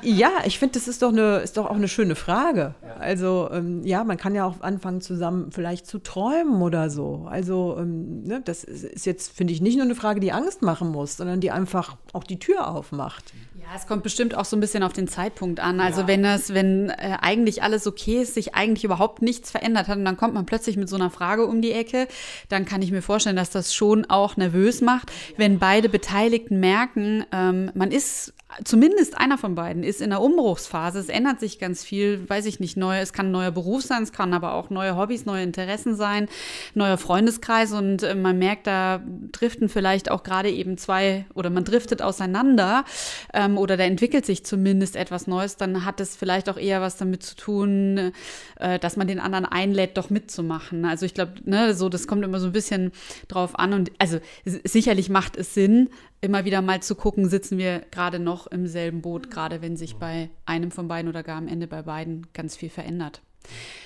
Ja, 0.04 0.32
ich 0.46 0.60
finde, 0.60 0.74
das 0.74 0.88
ist 0.88 1.02
doch, 1.02 1.10
eine, 1.10 1.38
ist 1.38 1.58
doch 1.58 1.66
auch 1.66 1.76
eine 1.76 1.88
schöne 1.88 2.16
Frage. 2.16 2.76
Ja. 2.82 2.96
Also, 2.96 3.50
ähm, 3.52 3.84
ja, 3.86 4.04
man 4.04 4.18
kann 4.18 4.36
ja 4.36 4.46
auch 4.46 4.62
anfangen, 4.62 5.02
zusammen 5.02 5.52
vielleicht 5.52 5.88
zu 5.88 6.00
träumen 6.00 6.62
oder 6.62 6.90
so. 6.90 7.28
Also, 7.30 7.78
ähm, 7.80 8.24
ne, 8.24 8.42
das 8.44 8.64
ist 8.64 9.06
jetzt, 9.06 9.36
finde 9.36 9.54
ich, 9.54 9.62
nicht 9.62 9.76
nur 9.76 9.86
eine 9.86 9.96
Frage, 9.96 10.20
die 10.20 10.32
Angst 10.32 10.62
machen 10.62 10.92
muss, 10.92 11.18
sondern 11.18 11.40
die 11.40 11.52
einfach 11.52 11.98
auch 12.14 12.24
die 12.24 12.40
Tür 12.40 12.68
aufmacht. 12.70 13.34
Ja, 13.62 13.68
es 13.76 13.88
kommt 13.88 14.04
bestimmt 14.04 14.36
auch 14.36 14.46
so 14.46 14.58
ein 14.58 14.60
bisschen 14.60 14.84
auf 14.84 14.94
den 14.94 15.08
Zeitpunkt 15.08 15.60
an. 15.60 15.80
Also 15.80 16.02
ja. 16.02 16.08
wenn 16.08 16.24
das, 16.24 16.54
wenn 16.54 16.90
äh, 16.90 17.18
eigentlich 17.22 17.64
alles 17.64 17.86
okay 17.86 18.22
ist, 18.22 18.34
sich 18.34 18.56
eigentlich 18.56 18.84
überhaupt 18.84 19.22
nichts 19.22 19.52
verändert 19.52 19.88
hat 19.88 19.98
und 19.98 20.06
dann 20.06 20.18
kommt 20.18 20.34
man 20.34 20.46
plötzlich 20.46 20.78
mit 20.78 20.90
so 20.90 20.96
einer 20.96 21.10
Frage 21.10 21.46
um 21.46 21.62
die 21.62 21.72
Ecke, 21.72 22.08
dann 22.50 22.66
kann 22.66 22.82
ich 22.82 22.92
mir 22.92 23.02
vorstellen, 23.02 23.36
dass 23.36 23.50
das 23.50 23.74
schon 23.74 24.06
auch 24.10 24.36
nervös 24.36 24.82
macht, 24.82 25.12
wenn 25.38 25.60
beide 25.60 25.90
Beteiligten 25.90 26.60
merken, 26.60 27.26
ähm, 27.32 27.72
man 27.74 27.92
ist 27.92 28.34
zumindest 28.64 29.18
einer 29.18 29.38
von 29.38 29.56
beiden 29.56 29.84
ist 29.84 30.02
in 30.02 30.10
der 30.10 30.22
Umbruchsphase. 30.22 31.00
Es 31.00 31.10
ändert 31.10 31.40
sich 31.40 31.60
ganz 31.60 31.84
viel, 31.84 32.28
weiß 32.30 32.46
ich 32.46 32.60
nicht, 32.60 32.78
neu. 32.78 33.00
Es 33.00 33.14
kann 33.14 33.28
ein 33.28 33.32
neuer 33.32 33.52
Beruf 33.52 33.84
sein, 33.84 34.04
es 34.04 34.12
kann 34.12 34.34
aber 34.34 34.54
auch 34.54 34.70
neue 34.70 34.96
Hobbys, 34.96 35.26
neue 35.26 35.44
Interessen 35.44 35.96
sein, 35.96 36.28
neuer 36.74 36.98
Freundeskreis 36.98 37.72
und 37.74 38.04
äh, 38.04 38.16
man 38.16 38.38
merkt, 38.38 38.68
da 38.68 39.02
driften 39.32 39.70
vielleicht 39.70 40.12
auch 40.12 40.24
gerade 40.24 40.50
eben 40.50 40.78
zwei 40.78 41.26
oder 41.34 41.50
man 41.50 41.64
driftet 41.64 42.02
auseinander 42.02 42.86
ähm, 43.34 43.58
oder 43.58 43.78
da 43.78 43.84
entwickelt 43.84 44.26
sich 44.26 44.44
zumindest 44.46 44.96
etwas 44.96 45.28
Neues, 45.28 45.58
dann 45.58 45.86
hat 45.86 46.00
es 46.00 46.16
vielleicht 46.16 46.50
auch 46.50 46.58
eher 46.58 46.82
was 46.82 46.98
damit 46.98 47.24
zu 47.24 47.36
tun, 47.36 48.12
äh, 48.60 48.80
dass 48.80 48.98
man 48.98 49.08
den 49.08 49.20
anderen 49.20 49.46
einlädt, 49.46 49.98
doch 49.98 50.10
mitzumachen. 50.10 50.86
Also 50.86 51.06
ich 51.06 51.14
glaube, 51.14 51.34
ne, 51.46 51.74
so 51.74 51.90
das 51.90 52.08
kommt 52.08 52.24
immer 52.24 52.40
so 52.40 52.48
ein 52.48 52.54
bisschen 52.54 52.92
drauf 53.28 53.58
an 53.58 53.74
und 53.74 53.92
also 53.98 54.20
sicherlich 54.46 55.10
macht 55.10 55.38
es 55.38 55.54
Sinn, 55.54 55.90
immer 56.22 56.46
wieder 56.46 56.62
mal 56.62 56.82
zu 56.82 56.96
gucken, 56.96 57.28
sitzen 57.28 57.58
wir 57.58 57.80
gerade 57.92 58.20
noch 58.20 58.48
im 58.48 58.68
selben 58.68 59.02
Boot, 59.02 59.32
gerade 59.32 59.62
wenn 59.62 59.76
sich 59.76 59.96
bei 59.96 60.30
einem 60.46 60.72
von 60.72 60.88
beiden 60.88 61.10
oder 61.10 61.24
gar 61.24 61.38
am 61.38 61.48
Ende 61.48 61.68
bei 61.68 61.82
beiden 61.82 62.28
ganz 62.34 62.56
viel 62.56 62.70
verändert. 62.70 63.22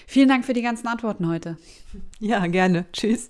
Vielen 0.06 0.28
Dank 0.28 0.46
für 0.46 0.54
die 0.54 0.62
ganzen 0.62 0.88
Antworten 0.88 1.28
heute. 1.28 1.58
Ja, 2.20 2.46
gerne. 2.48 2.86
Tschüss. 2.92 3.30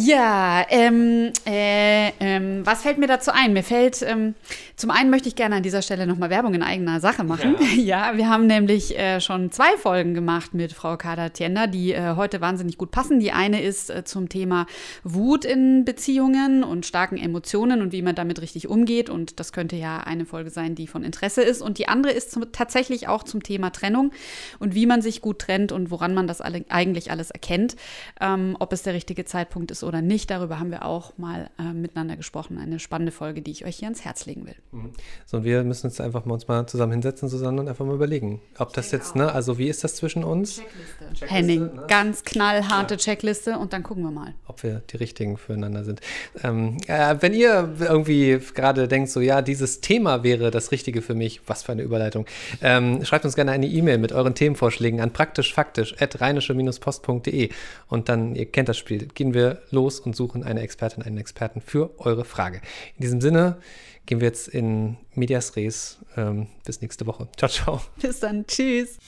Ja, 0.00 0.64
ähm, 0.68 1.32
äh, 1.44 2.10
ähm, 2.20 2.64
was 2.64 2.82
fällt 2.82 2.98
mir 2.98 3.08
dazu 3.08 3.32
ein? 3.32 3.52
Mir 3.52 3.64
fällt, 3.64 4.00
ähm, 4.02 4.36
zum 4.76 4.92
einen 4.92 5.10
möchte 5.10 5.26
ich 5.26 5.34
gerne 5.34 5.56
an 5.56 5.64
dieser 5.64 5.82
Stelle 5.82 6.06
nochmal 6.06 6.30
Werbung 6.30 6.54
in 6.54 6.62
eigener 6.62 7.00
Sache 7.00 7.24
machen. 7.24 7.56
Ja, 7.58 7.66
ja 8.12 8.16
wir 8.16 8.28
haben 8.28 8.46
nämlich 8.46 8.96
äh, 8.96 9.20
schon 9.20 9.50
zwei 9.50 9.76
Folgen 9.76 10.14
gemacht 10.14 10.54
mit 10.54 10.72
Frau 10.72 10.96
Kader 10.96 11.32
Tienda, 11.32 11.66
die 11.66 11.94
äh, 11.94 12.14
heute 12.14 12.40
wahnsinnig 12.40 12.78
gut 12.78 12.92
passen. 12.92 13.18
Die 13.18 13.32
eine 13.32 13.60
ist 13.60 13.90
äh, 13.90 14.04
zum 14.04 14.28
Thema 14.28 14.66
Wut 15.02 15.44
in 15.44 15.84
Beziehungen 15.84 16.62
und 16.62 16.86
starken 16.86 17.16
Emotionen 17.16 17.82
und 17.82 17.90
wie 17.90 18.02
man 18.02 18.14
damit 18.14 18.40
richtig 18.40 18.68
umgeht. 18.68 19.10
Und 19.10 19.40
das 19.40 19.52
könnte 19.52 19.74
ja 19.74 19.98
eine 19.98 20.26
Folge 20.26 20.50
sein, 20.50 20.76
die 20.76 20.86
von 20.86 21.02
Interesse 21.02 21.42
ist. 21.42 21.60
Und 21.60 21.78
die 21.78 21.88
andere 21.88 22.12
ist 22.12 22.30
zum, 22.30 22.52
tatsächlich 22.52 23.08
auch 23.08 23.24
zum 23.24 23.42
Thema 23.42 23.70
Trennung 23.70 24.12
und 24.60 24.76
wie 24.76 24.86
man 24.86 25.02
sich 25.02 25.22
gut 25.22 25.40
trennt 25.40 25.72
und 25.72 25.90
woran 25.90 26.14
man 26.14 26.28
das 26.28 26.40
alle, 26.40 26.64
eigentlich 26.68 27.10
alles 27.10 27.32
erkennt, 27.32 27.74
ähm, 28.20 28.54
ob 28.60 28.72
es 28.72 28.84
der 28.84 28.94
richtige 28.94 29.24
Zeitpunkt 29.24 29.72
ist 29.72 29.87
oder 29.88 30.02
nicht. 30.02 30.30
Darüber 30.30 30.60
haben 30.60 30.70
wir 30.70 30.84
auch 30.84 31.16
mal 31.18 31.50
äh, 31.58 31.72
miteinander 31.72 32.16
gesprochen. 32.16 32.58
Eine 32.58 32.78
spannende 32.78 33.12
Folge, 33.12 33.42
die 33.42 33.50
ich 33.50 33.64
euch 33.64 33.76
hier 33.76 33.86
ans 33.86 34.04
Herz 34.04 34.26
legen 34.26 34.46
will. 34.46 34.54
Mhm. 34.72 34.92
So, 35.26 35.38
und 35.38 35.44
wir 35.44 35.64
müssen 35.64 35.86
uns 35.86 36.00
einfach 36.00 36.24
mal 36.24 36.34
uns 36.34 36.46
mal 36.46 36.66
zusammen 36.66 36.92
hinsetzen, 36.92 37.28
Susanne, 37.28 37.60
und 37.60 37.68
einfach 37.68 37.84
mal 37.84 37.94
überlegen, 37.94 38.40
ob 38.58 38.72
das 38.72 38.90
jetzt, 38.92 39.16
ne, 39.16 39.32
also 39.32 39.58
wie 39.58 39.68
ist 39.68 39.82
das 39.82 39.96
zwischen 39.96 40.22
uns? 40.22 40.56
Checkliste. 40.56 41.04
Checkliste 41.04 41.26
Henning, 41.26 41.60
ne? 41.74 41.84
ganz 41.88 42.24
knallharte 42.24 42.94
ja. 42.94 42.98
Checkliste 42.98 43.58
und 43.58 43.72
dann 43.72 43.82
gucken 43.82 44.04
wir 44.04 44.10
mal. 44.10 44.34
Ob 44.46 44.62
wir 44.62 44.82
die 44.90 44.96
richtigen 44.98 45.36
füreinander 45.36 45.84
sind. 45.84 46.00
Ähm, 46.42 46.76
äh, 46.86 47.16
wenn 47.20 47.32
ihr 47.32 47.74
irgendwie 47.80 48.38
gerade 48.54 48.88
denkt, 48.88 49.10
so 49.10 49.20
ja, 49.20 49.42
dieses 49.42 49.80
Thema 49.80 50.22
wäre 50.22 50.50
das 50.50 50.70
Richtige 50.70 51.02
für 51.02 51.14
mich, 51.14 51.40
was 51.46 51.62
für 51.62 51.72
eine 51.72 51.82
Überleitung, 51.82 52.26
ähm, 52.62 53.04
schreibt 53.04 53.24
uns 53.24 53.34
gerne 53.34 53.52
eine 53.52 53.66
E-Mail 53.66 53.98
mit 53.98 54.12
euren 54.12 54.34
Themenvorschlägen 54.34 55.00
an 55.00 55.12
praktischfaktisch 55.12 55.94
at 56.00 56.20
rheinische-post.de 56.20 57.50
und 57.88 58.08
dann, 58.08 58.34
ihr 58.34 58.46
kennt 58.46 58.68
das 58.68 58.76
Spiel, 58.76 59.08
gehen 59.14 59.34
wir 59.34 59.62
los 59.70 59.77
los 59.78 60.00
und 60.00 60.16
suchen 60.16 60.42
eine 60.42 60.60
Expertin, 60.60 61.04
einen 61.04 61.18
Experten 61.18 61.60
für 61.60 61.90
eure 61.98 62.24
Frage. 62.24 62.60
In 62.96 63.02
diesem 63.02 63.20
Sinne 63.20 63.58
gehen 64.06 64.20
wir 64.20 64.26
jetzt 64.26 64.48
in 64.48 64.96
Medias 65.14 65.54
Res. 65.56 65.98
Ähm, 66.16 66.48
bis 66.64 66.80
nächste 66.80 67.06
Woche. 67.06 67.28
Ciao, 67.36 67.48
ciao. 67.48 67.80
Bis 68.00 68.18
dann. 68.20 68.44
Tschüss. 68.46 68.98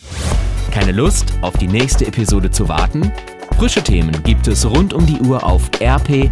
Keine 0.70 0.92
Lust, 0.92 1.32
auf 1.42 1.56
die 1.56 1.66
nächste 1.66 2.06
Episode 2.06 2.50
zu 2.50 2.68
warten? 2.68 3.12
Frische 3.56 3.82
Themen 3.82 4.22
gibt 4.22 4.46
es 4.46 4.64
rund 4.64 4.94
um 4.94 5.04
die 5.06 5.18
Uhr 5.20 5.42
auf 5.42 5.68
rp-online.de. 5.80 6.30